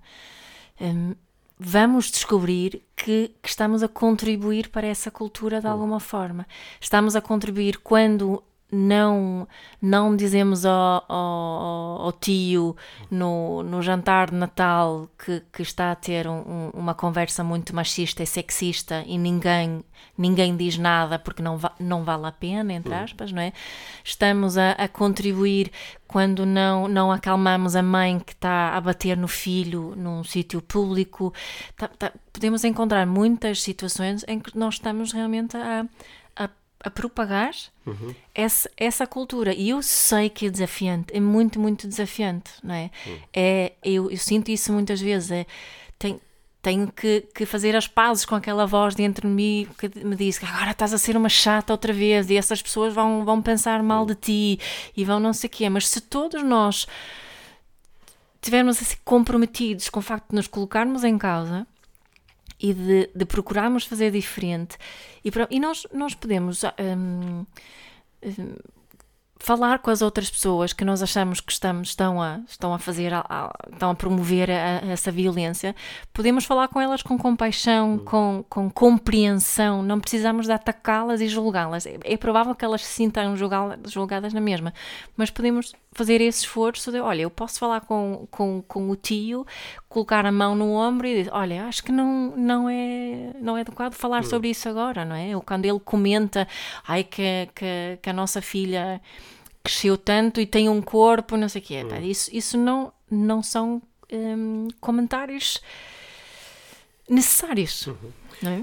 [0.79, 1.15] hum,
[1.59, 6.47] vamos descobrir que, que estamos a contribuir para essa cultura de alguma forma.
[6.81, 9.49] Estamos a contribuir quando não,
[9.81, 12.77] não dizemos ao, ao, ao tio
[13.11, 17.75] no, no jantar de Natal que, que está a ter um- um- uma conversa muito
[17.75, 19.83] machista e sexista e ninguém,
[20.17, 23.53] ninguém diz nada porque não, va não vale a pena, entre aspas, não é?
[24.05, 25.71] Estamos a, a contribuir
[26.07, 31.33] quando não, não acalmamos a mãe que está a bater no filho num sítio público.
[31.77, 35.85] Tá- tá- podemos encontrar muitas situações em que nós estamos realmente a,
[36.83, 37.53] a, propagar
[38.35, 39.53] essa, essa cultura.
[39.53, 42.91] E eu sei que é desafiante, é muito, muito desafiante, não é?
[43.33, 45.31] é eu, eu sinto isso muitas vezes.
[45.31, 45.47] É,
[45.99, 46.21] tem,
[46.61, 50.39] tenho que, que fazer as pazes com aquela voz dentro de mim que me diz
[50.39, 53.83] que agora estás a ser uma chata outra vez e essas pessoas vão, vão pensar
[53.83, 54.61] mal de ti
[54.97, 55.69] e vão não sei o quê.
[55.69, 56.87] Mas se todos nós
[58.35, 61.67] estivermos assim comprometidos com o facto de nos colocarmos em causa
[62.61, 64.77] e de, de procurarmos fazer diferente.
[65.25, 67.45] E, e nós, nós podemos hum,
[68.25, 68.55] hum,
[69.41, 73.15] falar com as outras pessoas que nós achamos que estamos, estão, a, estão a fazer,
[73.15, 75.77] a- a- estão a promover a- essa violência,
[76.13, 81.87] podemos falar com elas com compaixão, com, com compreensão, não precisamos de atacá-las e julgá-las.
[81.87, 84.75] É, é provável que elas se sintam julgadas na mesma,
[85.17, 89.47] mas podemos fazer esse esforço de, olha, eu posso falar com, com, com o tio,
[89.89, 93.63] colocar a mão no ombro e dizer, olha, acho que não, não, é, não é
[93.63, 95.35] adequado falar sobre isso agora, não é?
[95.35, 96.47] Ou quando ele comenta,
[96.87, 99.01] ai, que, que, que a nossa filha
[99.63, 101.87] cresceu tanto e tem um corpo, não sei o quê.
[101.89, 105.61] Pá, Isso, isso não, não são hum, comentários
[107.09, 107.87] necessários.
[107.87, 107.97] Não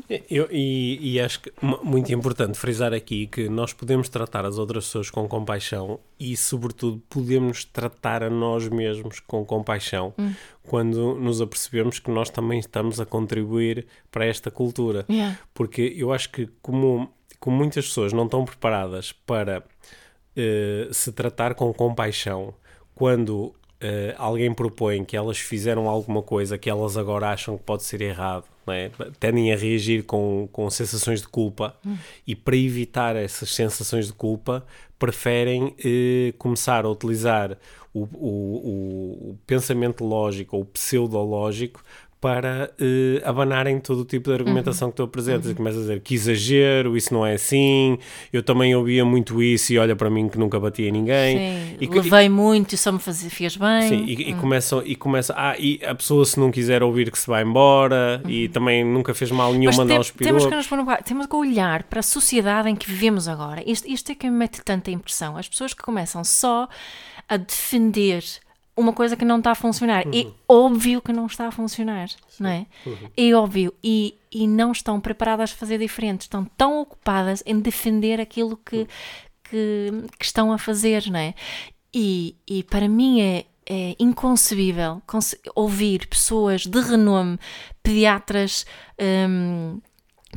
[0.09, 0.21] é?
[0.29, 4.57] Eu- e, e acho que mu- muito importante frisar aqui que nós podemos tratar as
[4.57, 10.13] outras pessoas com compaixão e, sobretudo, podemos tratar a nós mesmos com compaixão
[10.63, 15.05] quando nos apercebemos que nós também estamos a contribuir para esta cultura.
[15.09, 15.37] Yeah.
[15.53, 19.63] Porque eu acho que, como, como muitas pessoas não estão preparadas para
[20.35, 22.53] eh, se tratar com compaixão
[22.93, 27.83] quando eh, alguém propõe que elas fizeram alguma coisa que elas agora acham que pode
[27.83, 28.91] ser errado, é?
[29.19, 31.97] tendem a reagir com, com sensações de culpa Hum.
[32.25, 34.65] e para evitar essas sensações de culpa
[34.97, 37.57] preferem eh, começar a utilizar
[37.93, 41.83] o, o, o, pensamento lógico ou pseudológico
[42.25, 45.51] para eh, abanarem todo o tipo de argumentação que tu apresentas.
[45.51, 47.99] E começas a dizer que exagero, isso não é assim,
[48.33, 51.37] eu também ouvia muito isso e olha para mim que nunca batia ninguém.
[51.37, 53.89] Sim, E, levei muito e só me fazia, fez bem.
[53.89, 57.19] Sim, e, e começam, e começa, ah, e a pessoa se não quiser ouvir que
[57.19, 60.65] se vai embora, e também nunca fez mal nenhum Mas mandar os temos que nos
[60.65, 63.61] pôr no temos que olhar para a sociedade em que vivemos agora.
[63.69, 65.37] Isto, isto é que me mete tanta impressão.
[65.37, 66.67] As pessoas que começam só
[67.29, 68.23] a defender
[68.77, 70.05] uma coisa que não está a funcionar.
[70.13, 72.09] É óbvio que não está a funcionar,
[72.39, 72.65] não é?
[73.15, 73.73] É óbvio.
[73.83, 76.21] E, e não estão preparadas a fazer diferente.
[76.21, 78.87] Estão tão ocupadas em defender aquilo que,
[79.49, 81.33] que, que estão a fazer, não é?
[81.93, 87.39] E, e para mim é, é inconcebível conce- ouvir pessoas de renome,
[87.81, 88.65] pediatras,
[89.29, 89.79] hum,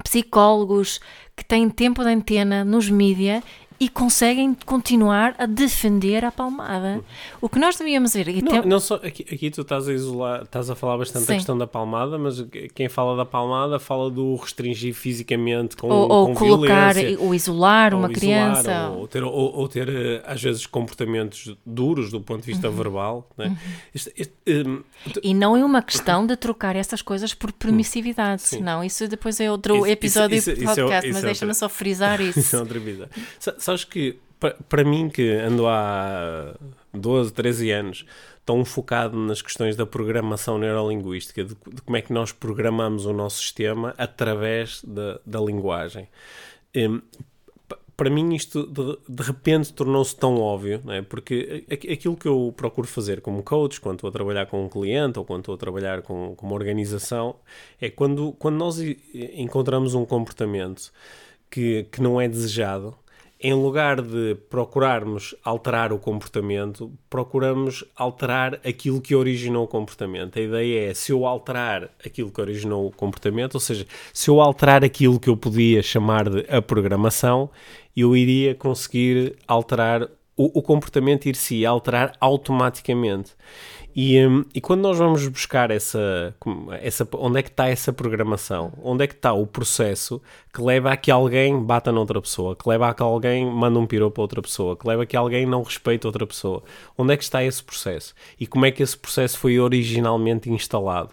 [0.05, 1.01] psicólogos
[1.37, 3.42] que têm tempo de antena nos mídia
[3.80, 7.00] e conseguem continuar a defender a palmada.
[7.40, 8.42] O que nós devíamos ver.
[8.42, 11.26] Não, tem- não só, aqui, aqui tu estás a isolar, estás a falar bastante da
[11.26, 11.34] Sim.
[11.34, 16.26] questão da palmada, mas quem fala da palmada fala do restringir fisicamente com, ou, ou
[16.28, 17.24] com colocar, violência.
[17.24, 18.88] ou isolar ou uma isolar, criança.
[18.90, 22.54] ou ter, ou, ou ter eh, às vezes comportamentos duros do ponto de Uhum.
[22.56, 23.28] vista verbal.
[23.38, 23.56] Né?
[23.94, 24.34] Este- este,
[24.66, 24.82] hum,
[25.22, 28.60] E não é uma questão de trocar essas coisas por permissividade.
[28.60, 31.26] Não, isso depois é outro Isso- episódio isso- do isso é- podcast, isso mas é
[31.26, 32.58] deixa-me outra- só frisar Isso é isso.
[32.58, 33.10] outra vida.
[33.68, 36.54] Sa- Sabes que, pa- para mim, que ando há
[36.94, 38.04] 12, 13 anos
[38.46, 43.12] tão focado nas questões da programação neurolinguística, de, de como é que nós programamos o
[43.12, 46.09] nosso sistema através da, da linguagem.
[47.66, 51.02] Pa- para mim isto de, de repente tornou-se tão óbvio, não é?
[51.02, 55.18] porque aquilo que eu procuro fazer como coach, quando estou a trabalhar com um cliente
[55.18, 57.37] ou quando estou a trabalhar com, com uma organização,
[57.81, 58.78] é quando, quando nós
[59.35, 60.92] encontramos um comportamento
[61.50, 62.94] que, que não é desejado,
[63.40, 70.38] em lugar de procurarmos alterar o comportamento, procuramos alterar aquilo que originou o comportamento.
[70.38, 74.40] A ideia é, se eu alterar aquilo que originou o comportamento, ou seja, se eu
[74.40, 77.48] alterar aquilo que eu podia chamar de a programação,
[77.96, 83.33] eu iria conseguir alterar o, o comportamento ir se alterar automaticamente.
[84.01, 86.33] E, hum, e quando nós vamos buscar essa,
[86.81, 87.09] essa.
[87.14, 88.72] Onde é que está essa programação?
[88.81, 90.22] Onde é que está o processo
[90.55, 92.55] que leva a que alguém bata noutra pessoa?
[92.55, 94.77] Que leva a que alguém manda um piropo para outra pessoa?
[94.77, 96.62] Que leva a que alguém não respeite outra pessoa?
[96.96, 98.14] Onde é que está esse processo?
[98.38, 101.11] E como é que esse processo foi originalmente instalado?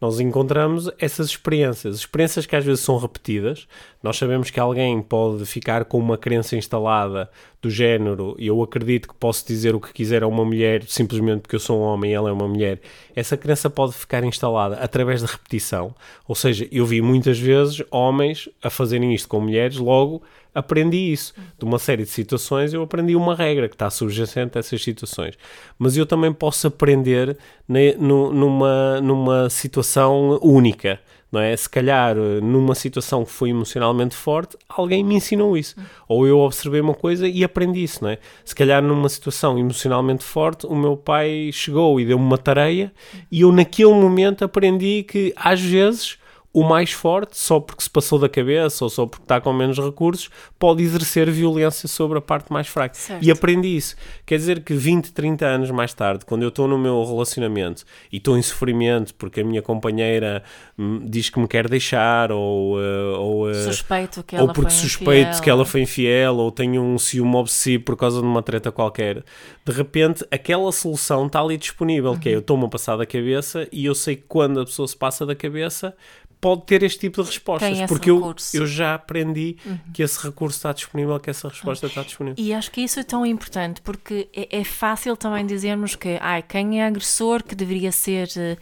[0.00, 3.66] Nós encontramos essas experiências, experiências que às vezes são repetidas.
[4.02, 7.30] Nós sabemos que alguém pode ficar com uma crença instalada
[7.60, 11.56] do género, eu acredito que posso dizer o que quiser a uma mulher simplesmente porque
[11.56, 12.80] eu sou um homem e ela é uma mulher.
[13.14, 15.94] Essa crença pode ficar instalada através de repetição.
[16.28, 20.22] Ou seja, eu vi muitas vezes homens a fazerem isto com mulheres, logo
[20.58, 21.34] aprendi isso.
[21.58, 25.34] De uma série de situações, eu aprendi uma regra que está subjacente a essas situações.
[25.78, 27.36] Mas eu também posso aprender
[27.68, 30.98] ne- nu- numa, numa situação única.
[31.30, 31.54] Não é?
[31.56, 35.74] Se calhar, numa situação que foi emocionalmente forte, alguém me ensinou isso.
[36.08, 38.18] Ou eu observei uma coisa e aprendi isso, não é?
[38.44, 42.92] Se calhar, numa situação emocionalmente forte, o meu pai chegou e deu-me uma tareia
[43.30, 46.16] e eu, naquele momento, aprendi que, às vezes,
[46.56, 49.78] o mais forte, só porque se passou da cabeça ou só porque está com menos
[49.78, 52.94] recursos, pode exercer violência sobre a parte mais fraca.
[52.94, 53.22] Certo.
[53.22, 53.94] E aprendi isso.
[54.24, 58.16] Quer dizer que 20, 30 anos mais tarde, quando eu estou no meu relacionamento e
[58.16, 60.42] estou em sofrimento porque a minha companheira
[60.78, 64.70] hum, diz que me quer deixar ou, eh, ou, eh, Suspeito que ou ela porque
[64.70, 65.42] foi suspeito infiel.
[65.42, 69.22] que ela foi infiel ou tenho um ciúme obsessivo por causa de uma treta qualquer.
[69.62, 73.68] De repente, aquela solução está ali disponível, que é eu estou-me a passar da cabeça
[73.70, 75.94] e eu sei que quando a pessoa se passa da cabeça
[76.40, 78.56] pode ter este tipo de respostas, porque eu, recurso.
[78.56, 79.56] eu já aprendi
[79.92, 82.42] que esse recurso está disponível, que essa resposta está disponível.
[82.42, 86.42] E acho que isso é tão importante porque é, é fácil também dizermos que ai,
[86.42, 88.56] quem é agressor que deveria ser eh,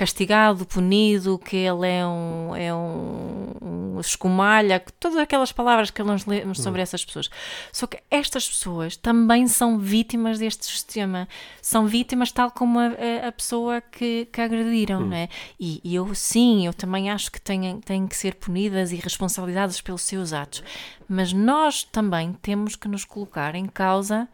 [0.00, 3.52] castigado, punido, que ele é um, é um,
[3.96, 7.28] um escumalha, todas aquelas palavras que nós lemos sobre essas pessoas.
[7.70, 11.28] Só que estas pessoas também são vítimas deste sistema.
[11.60, 12.86] São vítimas tal como a,
[13.28, 15.28] a- pessoa que, que agrediram, não é?
[15.58, 19.82] E, e eu, sim, eu também acho que têm, têm que ser punidas e responsabilizadas
[19.82, 20.62] pelos seus atos.
[21.06, 24.26] Mas nós também temos que nos colocar em causa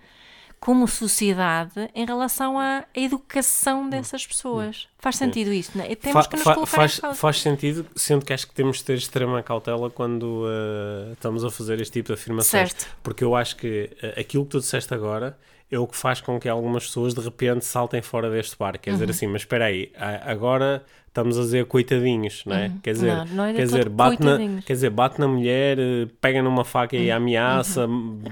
[0.66, 4.88] como sociedade em relação à educação dessas pessoas.
[4.98, 5.94] faz sentido isso, né?
[5.94, 8.85] Temos Fa- que nos fa- colocar faz, faz sentido, sendo que acho que temos de
[8.85, 12.70] ter extrema cautela quando uh, estamos a fazer este tipo de afirmações.
[12.72, 12.88] Certo.
[13.01, 15.38] Porque eu acho que uh, aquilo que tu disseste agora
[15.70, 18.78] é o que faz com que algumas pessoas de repente saltem fora deste barco.
[18.84, 18.96] Quer Uhum.
[18.96, 19.90] dizer assim, mas espera aí,
[20.24, 22.70] agora estamos a dizer coitadinhos, não é?
[22.82, 23.24] Quer dizer, Uhum.
[23.24, 26.64] Não, não é quer, dizer bate na, quer dizer, bate na mulher, eh, pega numa
[26.64, 27.02] faca Uhum.
[27.02, 27.88] e ameaça,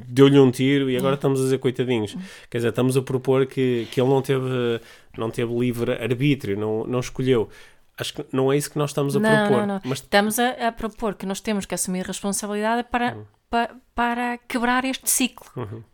[0.06, 2.16] deu-lhe um tiro e agora estamos a dizer coitadinhos.
[2.50, 4.80] Quer dizer, estamos a propor que, que ele não teve,
[5.18, 7.48] não teve livre arbítrio, não, não escolheu.
[7.96, 9.66] Acho que não é isso que nós estamos a Não, propor.
[9.66, 9.80] não, não.
[9.84, 13.24] Mas Estamos a, a propor que nós temos que assumir responsabilidade para, Uhum.
[13.54, 15.46] Pa- para quebrar este ciclo,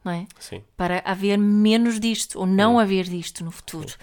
[0.02, 0.26] não é?
[0.38, 0.64] sim.
[0.76, 3.94] Para haver menos disto ou não haver disto no futuro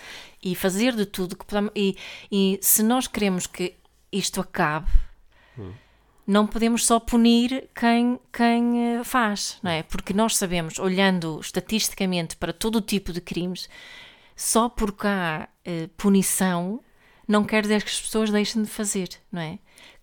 [0.44, 1.72] e fazer de tudo que podemos.
[1.76, 1.98] E,
[2.32, 3.74] e se nós queremos que
[4.12, 4.88] isto acabe,
[6.28, 9.82] não podemos só punir quem, quem eh, faz, não é?
[9.82, 13.68] Porque nós sabemos, olhando estatisticamente para todo o tipo de crimes,
[14.36, 16.80] só porque há eh, punição
[17.28, 19.58] não quer dizer que as pessoas deixem de fazer, não é?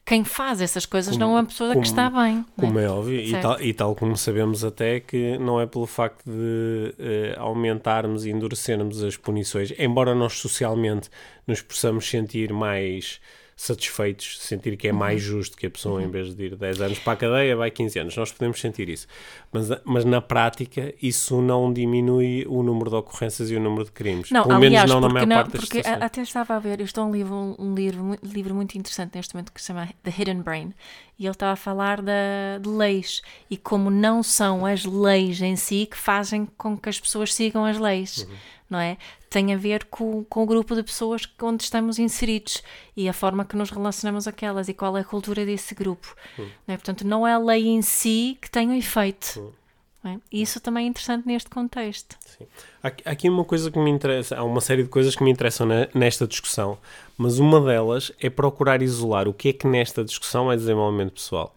[0.07, 2.35] Quem faz essas coisas não é uma pessoa como- que está bem.
[2.37, 5.87] não Como é óbvio, e tal, e tal como sabemos até que não é pelo
[5.87, 11.09] facto de eh, aumentarmos e endurecermos as punições, embora nós socialmente
[11.47, 13.19] nos possamos sentir mais
[13.57, 16.99] satisfeitos, sentir que é mais justo que a pessoa, em vez de ir 10 anos
[16.99, 18.17] para a cadeia, vai 15 anos.
[18.17, 19.07] Nós podemos sentir isso.
[19.53, 23.93] Mas, mas na prática, isso não diminui o número de ocorrências e o número de
[23.93, 24.31] crimes.
[24.31, 26.03] Não, Pelo aliás, menos não na maior não, parte das porque situações.
[26.03, 29.15] até estava a ver, eu estou a um livro, um livro, mu- livro muito interessante
[29.15, 30.75] neste momento que se chama The Hidden Brain
[31.19, 35.55] e ele estava a falar da, de leis e como não são as leis em
[35.55, 38.35] si que fazem com que as pessoas sigam as leis, Uhum.
[38.75, 38.99] Não é?
[39.31, 42.61] Tem a ver com, com o grupo de pessoas onde estamos inseridos
[42.97, 46.15] e a forma que nos relacionamos aquelas e qual é a cultura desse grupo.
[46.37, 46.51] Uhum.
[46.67, 46.77] Não é?
[46.77, 49.55] Portanto, não é a lei em si que tem o efeito.
[50.03, 50.19] não é?
[50.33, 52.17] E isso também é interessante neste contexto.
[52.27, 52.47] Sim.
[52.83, 55.67] Há aqui uma coisa que me interessa, há uma série de coisas que me interessam
[55.67, 56.77] ne- nesta discussão,
[57.17, 61.55] mas uma delas é procurar isolar o que é que nesta discussão é desenvolvimento pessoal.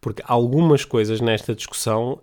[0.00, 2.20] Porque algumas coisas nesta discussão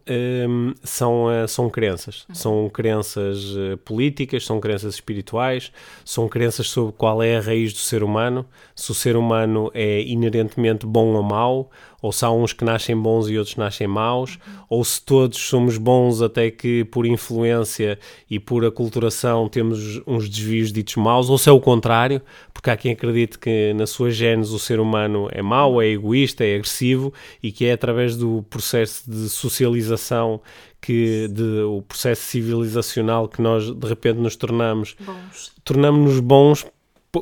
[0.47, 2.25] hum, são, eh, são crenças.
[2.33, 5.73] São crenças eh, políticas, são crenças espirituais,
[6.05, 10.01] são crenças sobre qual é a raiz do ser humano, se o ser humano é
[10.01, 11.69] inerentemente bom ou mau,
[12.01, 14.37] ou se há uns que nascem bons e outros nascem maus,
[14.69, 17.97] ou se todos somos bons até que por influência
[18.29, 22.21] e por aculturação temos uns desvios ditos maus, ou se é o contrário,
[22.53, 26.43] porque há quem acredite que na sua genes o ser humano é mau, é egoísta,
[26.43, 30.41] é agressivo e que é através do processo de socialização
[30.81, 35.51] que de, o processo civilizacional que nós de repente nos tornamos Bons.
[35.63, 36.65] tornamos-nos bons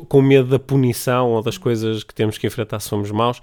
[0.08, 3.40] com medo da punição ou das coisas que temos que enfrentar se somos maus.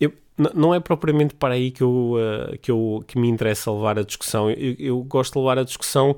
[0.00, 0.12] Eu,
[0.54, 4.02] não é propriamente para aí que, eu, eh, que, eu, que me interessa levar a
[4.02, 4.50] discussão.
[4.50, 6.16] Eu, eu gosto de levar a discussão,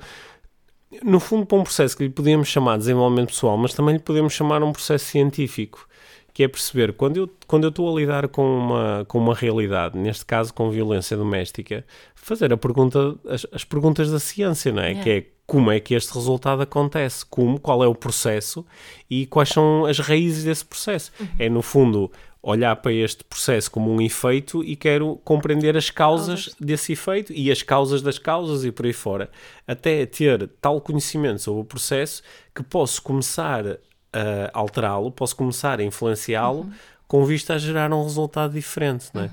[1.02, 4.00] no fundo, para um processo que lhe podemos chamar de desenvolvimento pessoal, mas também lhe
[4.00, 5.88] podemos chamar um processo científico,
[6.32, 9.98] que é perceber, quando eu, quando eu estou a lidar com uma, com uma realidade,
[9.98, 11.84] neste caso com violência doméstica,
[12.14, 14.90] fazer a pergunta, as, as perguntas da ciência, não é?
[14.90, 15.02] Yeah.
[15.02, 18.66] Que é como é que este resultado acontece, como, qual é o processo
[19.08, 21.12] e quais são as raízes desse processo.
[21.38, 22.10] É, no fundo,
[22.46, 27.50] olhar para este processo como um efeito e quero compreender as causas desse efeito e
[27.50, 29.28] as causas das causas e por aí fora,
[29.66, 32.22] até ter tal conhecimento sobre o processo
[32.54, 33.66] que posso começar
[34.12, 36.70] a alterá-lo, posso começar a influenciá-lo
[37.08, 39.30] com vista a gerar um resultado diferente, não é?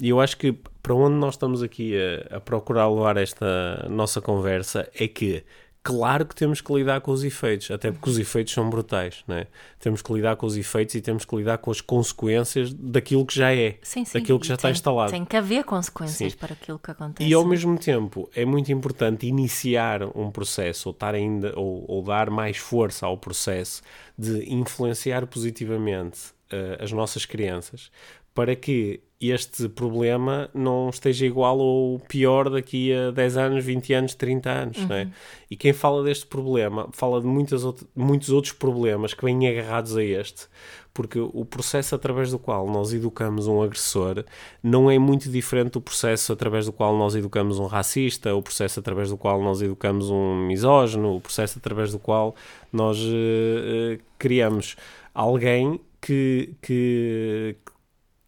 [0.00, 0.52] E eu acho que
[0.82, 5.44] para onde nós estamos aqui a, a procurar levar esta nossa conversa é que
[5.88, 9.36] claro que temos que lidar com os efeitos, até porque os efeitos são brutais, não
[9.36, 9.46] é?
[9.80, 13.34] Temos que lidar com os efeitos e temos que lidar com as consequências daquilo que
[13.34, 14.18] já é, Sim, sim.
[14.18, 15.10] daquilo que já E está tem- instalado.
[15.10, 16.38] Tem que haver consequências Sim.
[16.38, 17.26] para aquilo que acontece.
[17.28, 22.02] E ao mesmo tempo é muito importante iniciar um processo ou estar ainda ou, ou
[22.02, 23.80] dar mais força ao processo
[24.18, 26.18] de influenciar positivamente
[26.50, 27.90] eh, as nossas crianças
[28.38, 34.14] para que este problema não esteja igual ou pior daqui a 10 anos, 20 anos,
[34.14, 34.90] 30 anos.
[34.92, 35.08] É?
[35.50, 39.96] E quem fala deste problema fala de muitas out muitos outros problemas que vêm agarrados
[39.96, 40.46] a este,
[40.94, 44.24] porque o processo através do qual nós educamos um agressor
[44.62, 48.78] não é muito diferente do processo através do qual nós educamos um racista, o processo
[48.78, 52.36] através do qual nós educamos um misógino, o processo através do qual
[52.72, 54.76] nós eh, eh, criamos
[55.12, 57.56] alguém que, que,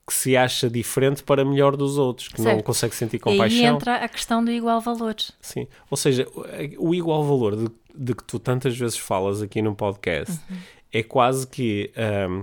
[0.07, 2.65] que se acha diferente para melhor dos outros, que não Certo.
[2.65, 3.65] consegue sentir E aí compaixão.
[3.77, 5.15] entra a questão do igual valor.
[5.41, 5.67] Sim.
[5.91, 6.27] Ou seja,
[6.79, 10.57] o- o igual valor de, de que tu tantas vezes falas aqui no podcast Uhum.
[10.93, 12.43] é quase que ahm,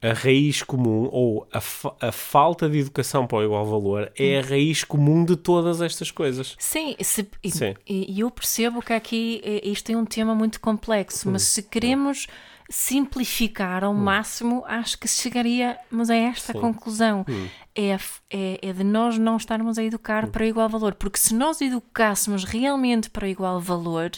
[0.00, 4.38] a raiz comum ou a, fa- a falta de educação para o igual valor é
[4.38, 6.56] a raiz comum de todas estas coisas.
[6.58, 7.74] Sim, se- e, Sim.
[7.86, 11.62] e- e eu percebo que aqui eh, isto é um tema muito complexo, mas se
[11.62, 12.26] queremos
[12.68, 16.60] simplificar ao máximo, acho que chegaríamos a esta Sim.
[16.60, 17.24] conclusão.
[17.28, 17.46] Hum.
[17.74, 17.96] É,
[18.30, 20.94] é, é de nós não estarmos a educar para o igual valor.
[20.94, 24.10] Porque se nós educássemos realmente para igual valor,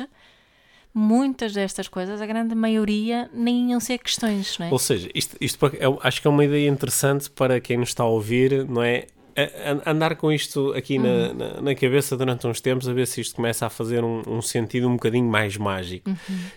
[0.93, 4.71] muitas destas coisas, a grande maioria, nem iam ser questões, não é?
[4.71, 7.89] Ou seja, isto, isto pa- é- acho que é uma ideia interessante para quem nos
[7.91, 9.07] está a ouvir, não é?
[9.37, 11.35] A- a- andar com isto aqui na, Uhum.
[11.35, 14.41] na, na cabeça durante uns tempos, a ver se isto começa a fazer um, um
[14.41, 16.09] sentido um bocadinho mais mágico.
[16.09, 16.17] Uhum.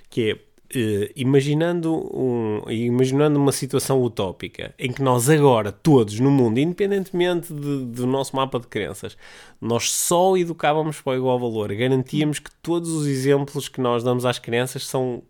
[0.10, 0.38] Que é,
[0.76, 7.53] eh, imaginando, um, imaginando uma situação utópica em que nós agora, todos no mundo, independentemente
[7.53, 9.18] de- do nosso mapa de crenças,
[9.61, 14.26] nós só educávamos para o igual valor, garantíamos que todos os exemplos que nós damos
[14.26, 15.22] às crianças são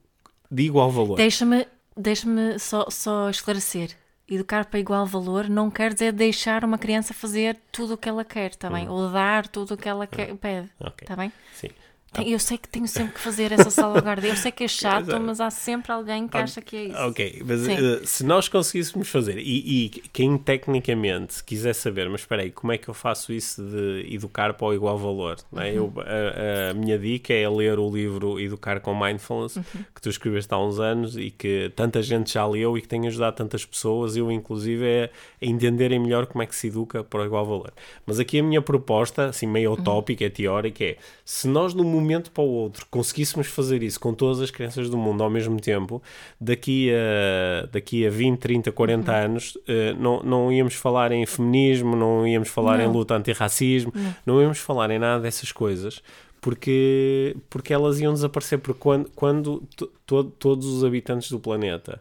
[0.50, 1.18] de igual valor.
[1.18, 1.66] Deixa-me
[1.96, 2.28] deixa
[2.60, 3.90] só, só esclarecer.
[4.30, 8.26] Educar para igual valor não quer dizer deixar uma criança fazer tudo o que ela
[8.26, 8.90] quer, está bem?
[8.90, 10.98] Ou dar tudo o que ela quer, pede, Ok.
[11.04, 11.32] está bem?
[11.54, 11.70] Sim.
[12.14, 14.26] Tem- Eu sei que tenho sempre que fazer essa salvaguarda.
[14.26, 16.98] Eu sei que é chato, mas há sempre alguém que acha que é isso.
[17.00, 22.42] Ok, mas eh, se nós conseguíssemos fazer, e, e quem tecnicamente quiser saber, mas espera
[22.44, 25.38] aí, como é que eu faço isso de educar para o igual valor?
[25.58, 25.72] é?
[25.72, 25.76] Uhum.
[25.76, 29.64] Eu, a, a minha dica é ler o livro Educar com Mindfulness, Uhum.
[29.94, 33.06] que tu escreveste há uns anos e que tanta gente já leu e que tem
[33.08, 35.10] ajudado tantas pessoas, eu inclusive, é
[35.42, 37.74] a entenderem melhor como é que se educa para o igual valor.
[38.06, 39.78] Mas aqui a minha proposta, assim meio Uhum.
[39.78, 44.14] utópica, é teórica, é se nós um momento para o outro conseguíssemos fazer isso com
[44.14, 46.02] todas as crianças do mundo ao mesmo tempo,
[46.40, 49.18] daqui a, daqui a 20, 30, 40 Uhum.
[49.18, 52.94] anos, eh, não, não íamos falar em feminismo, não íamos falar em Não.
[52.94, 53.92] luta antirracismo,
[54.26, 56.02] não íamos falar em nada dessas coisas.
[56.40, 58.60] Porque, porque elas iam desaparecer.
[58.60, 62.00] Porque quando, quando to- to- todos os habitantes do planeta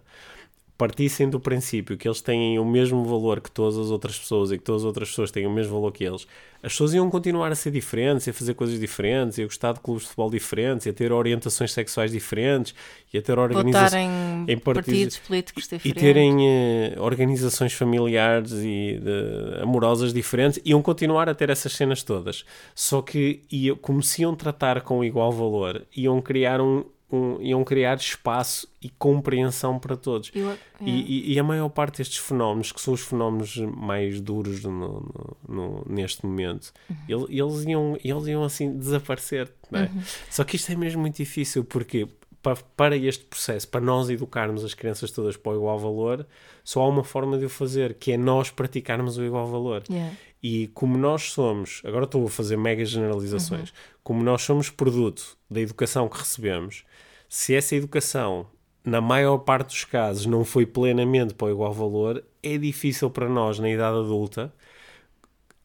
[0.78, 4.58] partissem do princípio que eles têm o mesmo valor que todas as outras pessoas e
[4.58, 6.26] que todas as outras pessoas têm o mesmo valor que eles,
[6.62, 9.72] as pessoas iam continuar a ser diferentes, e a fazer coisas diferentes, e a gostar
[9.72, 12.74] de clubes de futebol diferentes, e a ter orientações sexuais diferentes,
[13.12, 16.02] e a ter organizações em, em partidos- partidos políticos e diferentes.
[16.02, 22.44] terem eh, organizações familiares e de- amorosas diferentes, iam continuar a ter essas cenas todas.
[22.74, 27.62] Só que ia, como se iam tratar com igual valor, iam criar um, um- iam
[27.64, 30.30] criar espaço e compreensão para todos.
[30.34, 30.56] Eu- é.
[30.80, 34.70] E, e- e a maior parte destes fenómenos, que são os fenómenos mais duros no-
[34.70, 36.72] no- no- neste momento,
[37.08, 39.52] ele- eles, iam, eles iam assim desaparecer.
[39.72, 39.88] é?
[40.30, 42.06] Só que isto é mesmo muito difícil porque
[42.42, 46.24] pa- para este processo, para nós educarmos as crianças todas para o igual valor,
[46.62, 49.82] só há uma forma de o fazer, que é nós praticarmos o igual valor.
[49.90, 50.14] Yeah.
[50.48, 53.74] E como nós somos, agora estou a fazer mega generalizações,
[54.04, 56.84] como nós somos produto da educação que recebemos,
[57.28, 58.46] se essa educação,
[58.84, 63.28] na maior parte dos casos, não foi plenamente para o igual valor, é difícil para
[63.28, 64.54] nós, na idade adulta,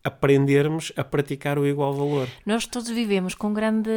[0.04, 2.28] aprendermos a praticar o igual valor.
[2.44, 3.92] Nós todos vivemos com um grande.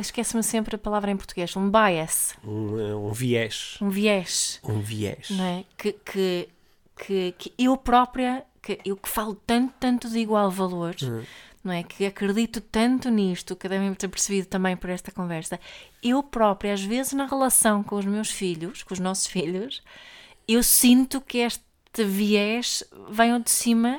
[0.00, 1.56] Esquece-me sempre a palavra em português.
[1.56, 3.76] Um bias, Um, eh, um viés.
[3.82, 4.60] um viés.
[4.62, 5.30] Um viés.
[5.30, 5.64] não é?
[5.76, 6.48] Que, que,
[6.96, 10.96] que, que eu própria, que eu que falo tanto, tanto de igual valor,
[11.62, 11.84] não é?
[11.84, 15.60] Que acredito tanto nisto, que devem ter percebido também por esta conversa,
[16.02, 19.82] eu própria, às vezes na relação com os meus filhos, com os nossos filhos,
[20.48, 23.98] eu sinto que este viés vem de cima,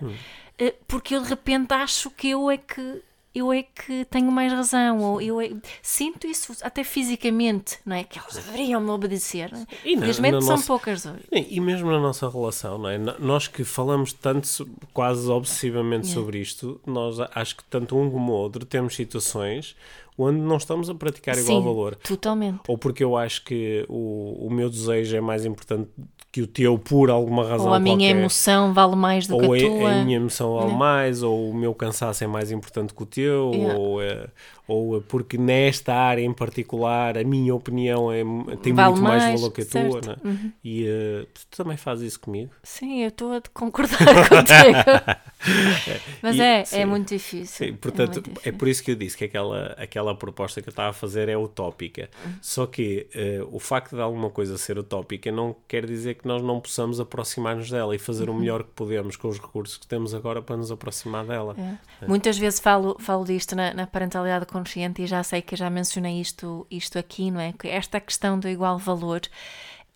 [0.57, 3.01] eh, porque eu de repente acho que eu é que
[3.37, 8.03] eu é que tenho mais razão, ou eu é- sinto isso até fisicamente, não é?
[8.03, 9.51] Que eles deveriam me obedecer.
[9.51, 9.65] não é?
[9.85, 11.23] E na- Felizmente na são nossa- poucas hoje.
[11.31, 12.97] E e mesmo na nossa relação, não é?
[13.19, 14.47] Nós que falamos tanto,
[14.93, 16.21] quase obsessivamente Yeah.
[16.21, 19.75] sobre isto, nós acho que tanto um como o outro temos situações
[20.17, 21.95] onde não estamos a praticar igual Sim, valor.
[21.95, 22.59] Totalmente.
[22.67, 25.89] Ou porque eu acho que o, o meu desejo é mais importante
[26.37, 28.15] que o teu por alguma razão Ou a minha qualquer.
[28.15, 29.91] emoção vale mais do ou que é- a tua.
[29.91, 30.77] a minha emoção vale Yeah.
[30.79, 33.79] mais, ou o meu cansaço é mais importante que o teu, Yeah.
[33.79, 34.27] ou, é-
[34.67, 38.21] ou é porque nesta área em particular a minha opinião é,
[38.61, 39.89] tem Vale muito mais, mais, valor que a certo.
[40.01, 40.01] tua.
[40.23, 40.37] Não é?
[40.63, 42.51] E eh, tu também fazes isso comigo?
[42.61, 43.97] Sim, eu estou a concordar
[44.29, 45.17] contigo.
[46.21, 46.79] Mas E- é, sim.
[46.79, 47.67] é muito difícil.
[47.67, 48.53] Sim, portanto, muito é, difícil.
[48.53, 51.37] por isso que eu disse que aquela, aquela proposta que eu estava a fazer é
[51.37, 52.09] utópica.
[52.41, 56.43] Só que eh, o facto de alguma coisa ser utópica não quer dizer que nós
[56.43, 60.13] não possamos aproximar-nos dela e fazer o melhor que podemos com os recursos que temos
[60.13, 61.55] agora para nos aproximar dela.
[61.57, 62.07] É.
[62.07, 66.21] Muitas vezes falo, falo disto na, na parentalidade consciente e já sei que já mencionei
[66.21, 67.53] isto, isto aqui, não é?
[67.63, 69.21] Esta questão do igual valor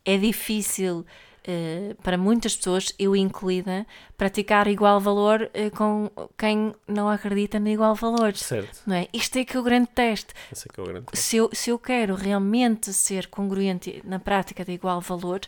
[0.04, 1.06] é difícil
[1.44, 3.86] eh, para muitas pessoas, eu incluída,
[4.18, 8.36] praticar igual valor eh, com quem não acredita no igual valor.
[8.36, 9.08] Certo, Não é?
[9.12, 10.34] Isto é que é o grande teste.
[10.52, 14.20] esse é que é o grande se eu, se eu quero realmente ser congruente na
[14.20, 15.42] prática de igual valor,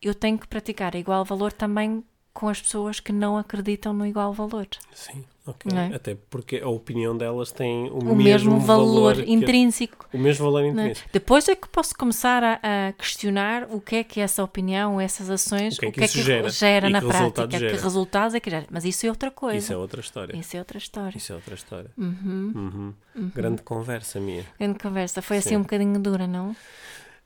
[0.00, 4.32] eu tenho que praticar igual valor também com as pessoas que não acreditam no igual
[4.32, 4.68] valor.
[4.94, 5.70] Sim, Ok.
[5.72, 5.94] Não é?
[5.94, 10.06] Até porque a opinião delas tem o, O mesmo, valor, que- intrínseco.
[10.12, 10.68] o mesmo valor é?
[10.68, 11.08] intrínseco.
[11.12, 15.28] Depois é que posso começar a, a questionar o que é que essa opinião, essas
[15.30, 16.88] ações, O que é que isso gera?
[16.88, 17.76] E na que prática, gera?
[17.76, 18.66] que resultados é que gera.
[18.70, 19.58] Mas isso é outra coisa.
[19.58, 20.36] Isso é outra história.
[20.36, 21.16] Isso é outra história.
[21.18, 21.90] Isso é outra história.
[21.98, 22.94] Uhum.
[23.16, 23.30] Uhum.
[23.34, 24.44] Grande conversa minha.
[24.58, 25.20] Grande conversa.
[25.22, 25.56] Foi assim Sim.
[25.56, 26.54] um bocadinho dura, não?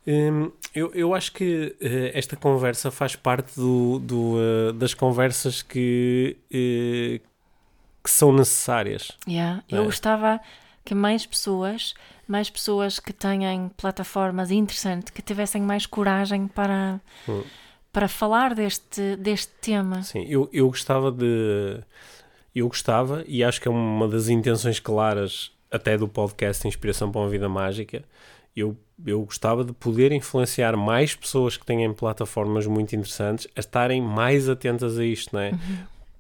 [0.06, 5.62] Hum, eu, eu acho que eh, esta conversa faz parte do, do, eh, das conversas
[5.62, 7.20] que, eh,
[8.04, 9.10] que são necessárias.
[9.26, 9.64] Yeah.
[9.72, 9.78] É.
[9.78, 10.38] Eu gostava
[10.84, 11.94] que mais pessoas,
[12.28, 17.42] mais pessoas que tenham plataformas interessantes, que tivessem mais coragem para, Hum.
[17.90, 20.02] para falar deste, deste tema.
[20.02, 21.80] Sim, eu, eu gostava de.
[22.54, 27.22] Eu gostava, e acho que é uma das intenções claras até do podcast Inspiração para
[27.22, 28.04] uma Vida Mágica.
[28.54, 34.00] Eu, eu gostava de poder influenciar mais pessoas que têm plataformas muito interessantes a estarem
[34.00, 35.52] mais atentas a isto, não é?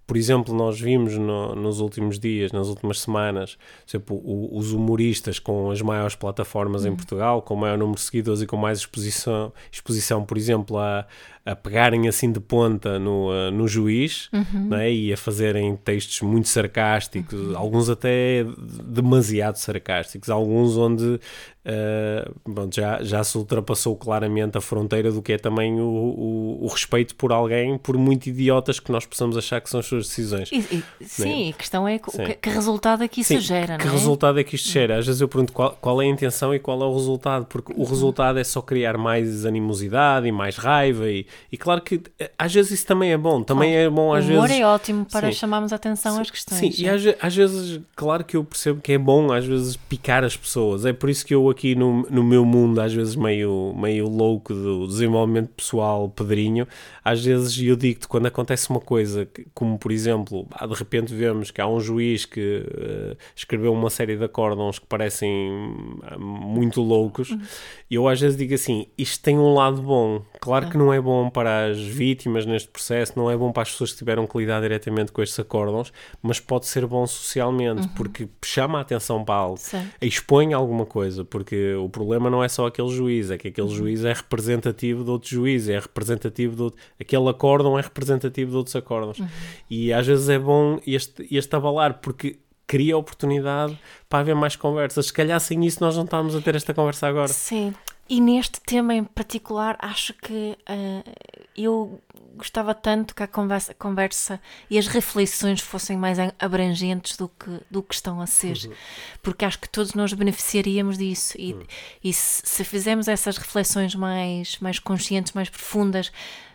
[0.06, 3.56] Por exemplo, nós vimos no- nos últimos dias, nas últimas semanas,
[3.88, 8.02] exemplo, o- os humoristas com as maiores plataformas em Portugal, com o maior número de
[8.02, 11.06] seguidores e com mais exposição, exposição por exemplo, a,
[11.46, 14.90] a pegarem assim de ponta no, eh, no juiz não é?
[14.90, 18.44] e a fazerem textos muito sarcásticos, alguns até
[18.82, 21.20] demasiado sarcásticos, alguns onde
[21.66, 26.58] eh, pronto, já, já se ultrapassou claramente a fronteira do que é também o, o,
[26.64, 30.06] o respeito por alguém, por muito idiotas que nós possamos achar que são as suas
[30.08, 30.50] decisões.
[30.52, 33.84] E- e- sim, a questão é que, que resultado é que isso Sim, gera, que
[33.84, 33.94] não é?
[33.96, 34.98] resultado é que isto gera?
[34.98, 37.72] Às vezes eu pergunto qual, qual é a intenção e qual é o resultado, porque
[37.72, 37.80] Uhum.
[37.82, 42.30] o resultado é só criar mais animosidade e mais raiva, e, e claro que eh,
[42.38, 44.62] às vezes isso também é bom, também é bom O às humor vezes.
[44.62, 45.38] é ótimo para Sim.
[45.38, 46.58] chamarmos a atenção às questões.
[46.76, 50.24] Sim, e às, às vezes, claro que eu percebo que é bom às vezes picar
[50.24, 50.84] as pessoas.
[50.84, 54.52] É por isso que eu aqui no, no meu mundo, às vezes meio, meio louco
[54.54, 56.66] do desenvolvimento pessoal pedrinho,
[57.04, 61.60] às vezes eu digo-te quando acontece uma coisa, como por exemplo, de repente vemos que
[61.60, 65.30] há um juiz que eh, escreveu uma série de acórdãos que parecem
[66.02, 67.36] ah, muito loucos,
[67.90, 70.22] e eu às vezes digo assim, isto tem um lado bom.
[70.44, 73.70] Claro que não é bom para as vítimas neste processo, não é bom para as
[73.70, 75.90] pessoas que tiveram que lidar diretamente com estes acórdãos,
[76.22, 79.88] mas pode ser bom socialmente, porque chama a atenção para algo, Sim.
[80.02, 84.04] expõe alguma coisa, porque o problema não é só aquele juiz, é que aquele juiz
[84.04, 86.80] é representativo de outro juiz, é representativo de outro...
[87.00, 89.22] Aquele acórdão é representativo de outros acórdãos.
[89.70, 92.36] E às vezes é bom este, este abalar, porque
[92.66, 95.06] cria oportunidade para haver mais conversas.
[95.06, 97.28] Se calhar sem isso nós não estávamos a ter esta conversa agora.
[97.28, 97.74] Sim,
[98.08, 101.02] e neste tema em particular, acho que eh,
[101.56, 102.00] eu
[102.36, 107.60] gostava tanto que a conversa, conversa e as reflexões fossem mais a- abrangentes do que,
[107.70, 108.58] do que estão a ser,
[109.22, 111.34] porque acho que todos nós beneficiaríamos disso.
[111.38, 111.56] E,
[112.02, 116.10] e se, se fizermos essas reflexões mais, mais conscientes, mais profundas,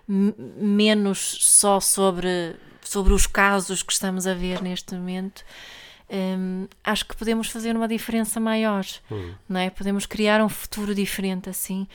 [0.08, 5.44] menos só sobre, sobre os casos que estamos a ver neste momento.
[6.12, 8.86] Hum, acho que podemos fazer uma diferença maior,
[9.48, 9.70] não é?
[9.70, 11.88] Podemos criar um futuro diferente assim.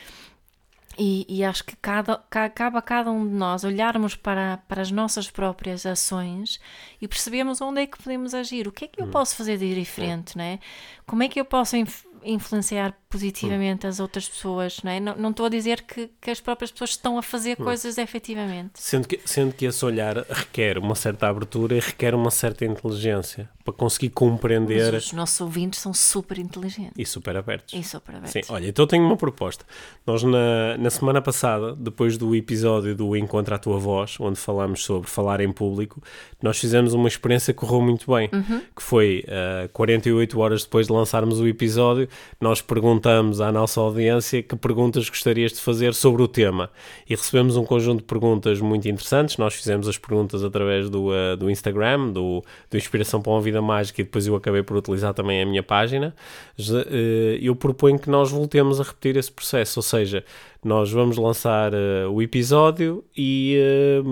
[0.96, 4.80] E, e acho que cada, ca- cabe a cada um de nós olharmos para, para
[4.80, 6.60] as nossas próprias ações
[7.02, 9.74] e percebermos onde é que podemos agir, o que é que eu posso fazer de
[9.74, 10.60] diferente, não é?
[11.04, 14.98] Como é que eu posso inf- influenciar positivamente as outras pessoas, não é?
[14.98, 18.72] Não, não estou a dizer que, que as próprias pessoas estão a fazer coisas efetivamente.
[18.74, 23.48] Sendo que, sendo que esse olhar requer uma certa abertura e requer uma certa inteligência
[23.64, 27.72] para conseguir compreender Mas os nossos ouvintes são super inteligentes e super abertos.
[27.72, 28.32] e super abertos.
[28.32, 29.64] Sim, olha, então eu tenho uma proposta.
[30.04, 34.82] Nós, na, na semana passada, depois do episódio do Encontra a Tua Voz, onde falámos
[34.84, 36.02] sobre falar em público,
[36.42, 38.28] nós fizemos uma experiência que correu muito bem,
[38.74, 42.08] que foi ah, 48 horas depois de lançarmos o episódio,
[42.40, 46.70] nós perguntamos à nossa audiência que perguntas gostarias de fazer sobre o tema.
[47.08, 49.36] E recebemos um conjunto de perguntas muito interessantes.
[49.36, 53.60] Nós fizemos as perguntas através do, ah, do Instagram, do, do Inspiração para uma Vida
[53.60, 56.14] Mágica, e depois eu acabei por utilizar também a minha página.
[56.58, 60.24] Eh, Eu proponho que nós voltemos a repetir esse processo, ou seja,
[60.64, 64.02] nós vamos lançar eh, o episódio e eh,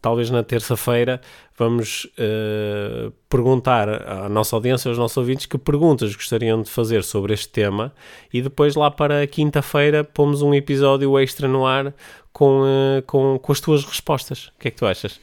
[0.00, 1.20] talvez na terça-feira
[1.56, 7.32] vamos eh, perguntar à nossa audiência, aos nossos ouvintes, que perguntas gostariam de fazer sobre
[7.34, 7.92] este tema
[8.32, 11.94] e depois lá para quinta-feira pomos um episódio extra no ar
[12.32, 12.62] com,
[13.06, 14.46] com, com as tuas respostas.
[14.56, 15.20] O que é que tu achas?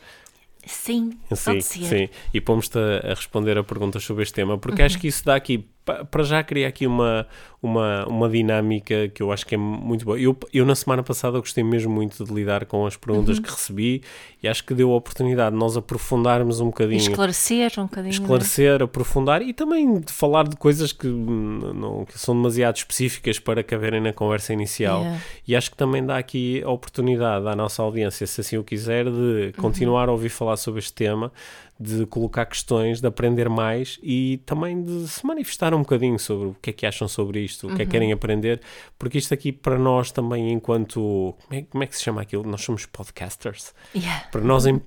[0.66, 1.18] Sim,
[1.64, 2.10] Sim, sim.
[2.34, 5.34] E pomos-te a, a responder a perguntas sobre este tema, porque acho que isso dá
[5.36, 7.26] aqui, pa- para já criar aqui uma,
[7.62, 10.20] uma, uma dinâmica que eu acho que é muito boa.
[10.20, 14.04] Eu, eu na semana passada gostei mesmo muito de lidar com as perguntas que recebi
[14.42, 18.12] e acho que deu a oportunidade de nós aprofundarmos um bocadinho esclarecer um bocadinho.
[18.12, 18.14] é?
[18.14, 23.40] esclarecer, aprofundar e também de falar de coisas que, hum, não, que são demasiado específicas
[23.40, 25.00] para caberem na conversa inicial.
[25.00, 25.22] Yeah.
[25.48, 29.06] E acho que também dá aqui a oportunidade à nossa audiência, se assim o quiser,
[29.06, 31.32] de continuar a ouvir falar sobre este tema,
[31.80, 36.56] de colocar questões, de aprender mais e também de se manifestar um bocadinho sobre o
[36.62, 38.62] que é que acham sobre isto, o que é que querem aprender,
[39.00, 41.36] porque isto aqui para nós também, enquanto.
[41.48, 42.44] Como é, como é que se chama aquilo?
[42.44, 44.26] Nós somos podcasters Yeah.
[44.32, 44.82] para nós em-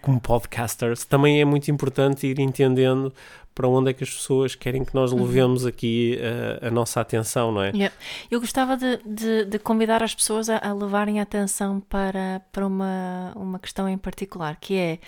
[0.00, 3.12] como podcasters também é muito importante ir entendendo
[3.54, 7.50] para onde é que as pessoas querem que nós levemos aqui eh, a nossa atenção,
[7.50, 7.70] não é?
[7.70, 7.94] Yeah.
[8.30, 12.66] Eu gostava de, de- de convidar as pessoas a, a levarem a atenção para, para
[12.66, 14.98] uma, uma questão em particular, que é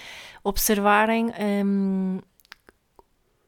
[0.42, 1.26] observarem
[1.64, 2.20] hum,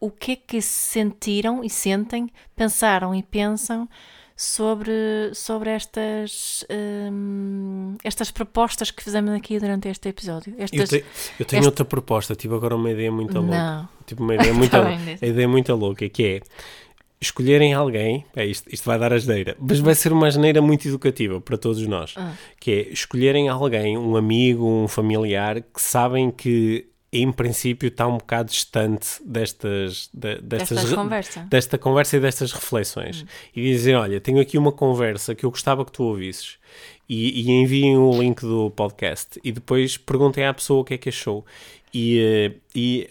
[0.00, 3.86] o que é que sentiram e sentem, pensaram e pensam
[4.34, 4.90] sobre,
[5.34, 6.64] sobre estas,
[7.12, 10.54] hum, estas propostas que fizemos aqui durante este episódio.
[10.56, 10.88] Eu, Estas...
[10.88, 11.04] te-
[11.38, 13.54] eu tenho este- outra proposta, tive agora uma ideia muito louca.
[13.56, 13.88] Não.
[14.06, 15.22] Tipo, uma ideia muito, Tá diz.
[15.22, 16.40] a ideia muito louca, que é
[17.20, 21.38] escolherem alguém, é isto, isto vai dar asneira, mas vai ser uma asneira muito educativa
[21.38, 22.32] para todos nós, Ah.
[22.58, 28.18] que é escolherem alguém, um amigo, um familiar, que sabem que em princípio está um
[28.18, 31.44] bocado distante destas, de- destas, re- conversas.
[31.48, 33.24] desta conversa e destas reflexões.
[33.54, 36.56] E dizer, olha, tenho aqui uma conversa que eu gostava que tu ouvisses
[37.08, 39.40] e, e enviem o link do podcast.
[39.42, 41.44] E depois perguntem à pessoa o que é que achou.
[41.92, 43.08] E, eh, e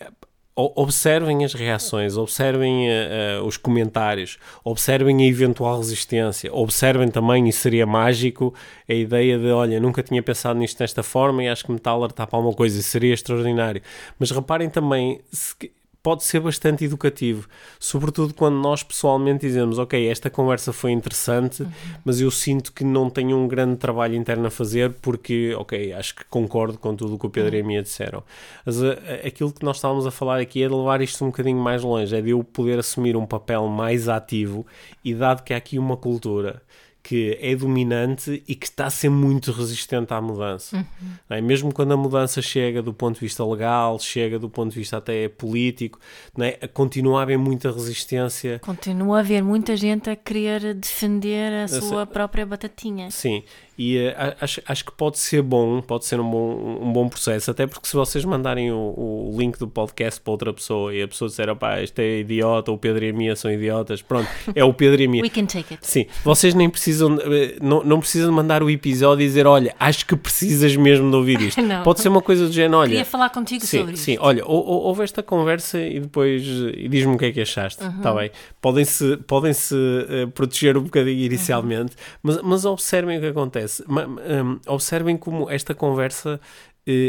[0.76, 7.86] observem as reações, observem eh, os comentários, observem a eventual resistência, observem também, e seria
[7.86, 8.54] mágico,
[8.88, 11.92] a ideia de, olha, nunca tinha pensado nisto desta forma e acho que me está
[11.92, 13.82] a alertar para alguma coisa, e seria extraordinário.
[14.18, 15.56] Mas reparem também, se
[16.02, 17.48] pode ser bastante educativo,
[17.80, 21.68] sobretudo quando nós pessoalmente dizemos, ok, esta conversa foi interessante,
[22.06, 26.16] mas eu sinto que não tenho um grande trabalho interno a fazer porque, ok, acho
[26.16, 28.24] que concordo com tudo o que o Pedro e a Mia disseram.
[28.66, 31.28] Mas a- a- aquilo que nós estávamos a falar aqui é de levar isto um
[31.28, 34.66] bocadinho mais longe, é de eu poder assumir um papel mais ativo
[35.04, 36.62] e dado que há aqui uma cultura
[37.10, 40.86] que é dominante e que está a ser muito resistente à mudança.
[41.28, 41.42] não é?
[41.42, 44.98] Mesmo quando a mudança chega do ponto de vista legal, chega do ponto de vista
[44.98, 45.98] até político,
[46.40, 46.68] é?
[46.68, 48.60] continua a haver muita resistência.
[48.60, 51.82] Continua a haver muita gente a querer defender a sei.
[51.82, 53.10] sua própria batatinha.
[53.10, 53.42] Sim,
[53.76, 57.50] e a- acho, acho que pode ser bom, pode ser um bom, um bom processo,
[57.50, 61.08] até porque se vocês mandarem o, o link do podcast para outra pessoa e a
[61.08, 64.28] pessoa disser, opá, este é idiota, ou o Pedro e a Mia são idiotas, pronto,
[64.54, 65.22] é o Pedro e a Mia.
[65.24, 65.80] We can take it.
[65.88, 70.06] Sim, vocês nem precisam, eh, não, não precisam mandar o episódio e dizer, olha, acho
[70.06, 71.62] que precisas mesmo de ouvir isto.
[71.70, 71.84] Não.
[71.84, 72.90] Pode ser uma coisa do género, olha...
[72.90, 74.24] Queria falar contigo Sim, sobre sim, isto.
[74.24, 77.84] olha, ou, ou- ouve esta conversa e depois eh, diz-me o que é que achaste,
[77.84, 77.98] Uhum.
[77.98, 78.32] está bem?
[78.62, 79.76] Podem-se podem -se,
[80.10, 83.84] eh, proteger um bocadinho inicialmente, mas, mas observem o que acontece.
[83.88, 86.40] Ma- hum, observem como esta conversa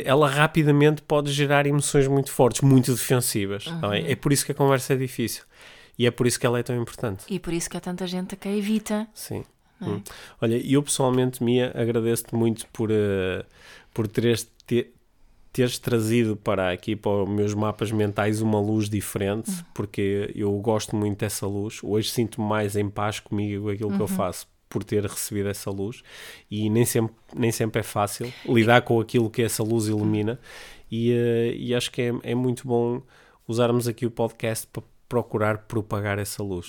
[0.04, 3.62] ela rapidamente pode gerar emoções muito fortes, muito defensivas.
[3.62, 3.94] está Uhum.
[3.94, 5.42] É por isso que a conversa é difícil
[5.98, 7.24] e é por isso que ela é tão importante.
[7.30, 9.06] E por isso que há tanta gente que a evita.
[9.14, 9.42] Sim.
[9.80, 9.84] É?
[9.84, 10.02] Hum.
[10.40, 13.44] Olha, eu pessoalmente, Mia, agradeço-te muito por, eh,
[13.94, 14.90] por teres, te-
[15.52, 20.94] teres trazido para aqui, para os meus mapas mentais, uma luz diferente, porque eu gosto
[20.94, 21.80] muito dessa luz.
[21.82, 25.68] Hoje sinto-me mais em paz comigo com aquilo que eu faço por ter recebido essa
[25.70, 26.00] luz
[26.48, 30.38] e nem sempre, nem sempre é fácil lidar com aquilo que essa luz ilumina
[30.88, 33.02] e, eh, e acho que é, é muito bom
[33.48, 36.68] usarmos aqui o podcast para procurar propagar essa luz.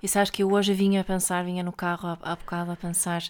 [0.00, 2.76] E sabes que eu hoje vinha a pensar, vinha no carro há, há bocado a
[2.76, 3.22] pensar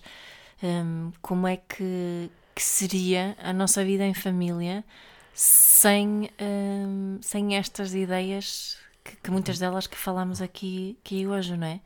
[0.62, 4.84] hum, como é que, que seria a nossa vida em família
[5.32, 11.66] sem, hum, sem estas ideias, que, que muitas delas que falamos aqui, aqui hoje, não
[11.66, 11.80] é?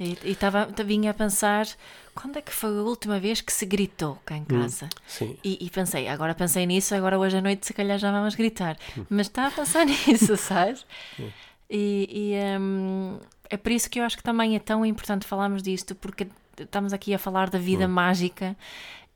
[0.00, 1.66] E, e tava, vinha a pensar
[2.12, 4.88] quando é que foi a última vez que se gritou cá em casa?
[5.06, 5.36] Sim.
[5.44, 8.76] E, e pensei, agora pensei nisso, agora hoje à noite se calhar já vamos gritar.
[9.08, 10.84] Mas está a pensar nisso, sabes?
[11.70, 13.18] E, e, hum,
[13.50, 16.26] é por isso que eu acho que também é tão importante falarmos disto, porque
[16.58, 18.56] estamos aqui a falar da vida mágica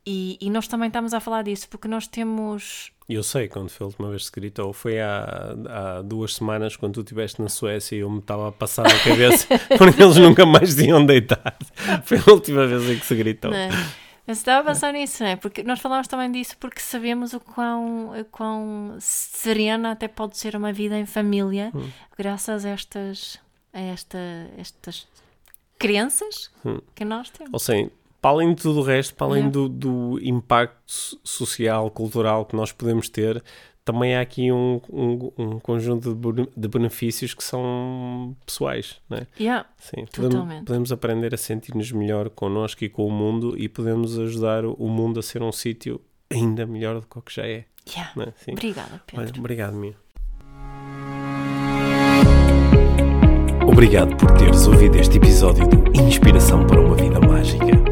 [0.04, 2.90] e, e nós também estamos a falar disso, porque nós temos.
[3.08, 4.72] Eu sei quando foi a última vez que se gritou.
[4.72, 8.52] Foi há, há duas semanas, quando tu estiveste na Suécia e eu me estava a
[8.52, 9.46] passar a cabeça
[9.78, 11.66] porque eles nunca mais tinham deitado.
[12.04, 13.50] Foi a última vez em que se gritou.
[13.50, 14.30] Não é?
[14.30, 15.36] Mas estava a pensar nisso, não é?
[15.36, 20.54] Porque nós falamos também disso porque sabemos o quão, o quão serena até pode ser
[20.56, 21.88] uma vida em família, Hum.
[22.16, 23.38] graças a estas,
[23.72, 24.18] a esta,
[24.56, 25.06] estas
[25.78, 26.78] crenças Hum.
[26.94, 27.52] que nós temos.
[27.52, 29.52] Ou seja, para além de tudo o resto, para além Yeah.
[29.52, 33.42] do, do impacto so- social, cultural que nós podemos ter,
[33.84, 36.14] também há aqui um, um, um conjunto
[36.56, 39.26] de, benefícios que são pessoais, não é?
[39.38, 44.18] Yeah, Sim, podemos, podemos, aprender a sentir-nos melhor connosco e com o mundo e podemos
[44.18, 47.64] ajudar o mundo a ser um sítio ainda melhor do que o que já é.
[47.88, 48.12] Yeah.
[48.46, 48.52] É?
[48.52, 49.24] Obrigada, Pedro.
[49.24, 49.96] Olha, obrigado, Mia.
[53.66, 57.91] Obrigado por teres ouvido este episódio de Inspiração para uma Vida Mágica.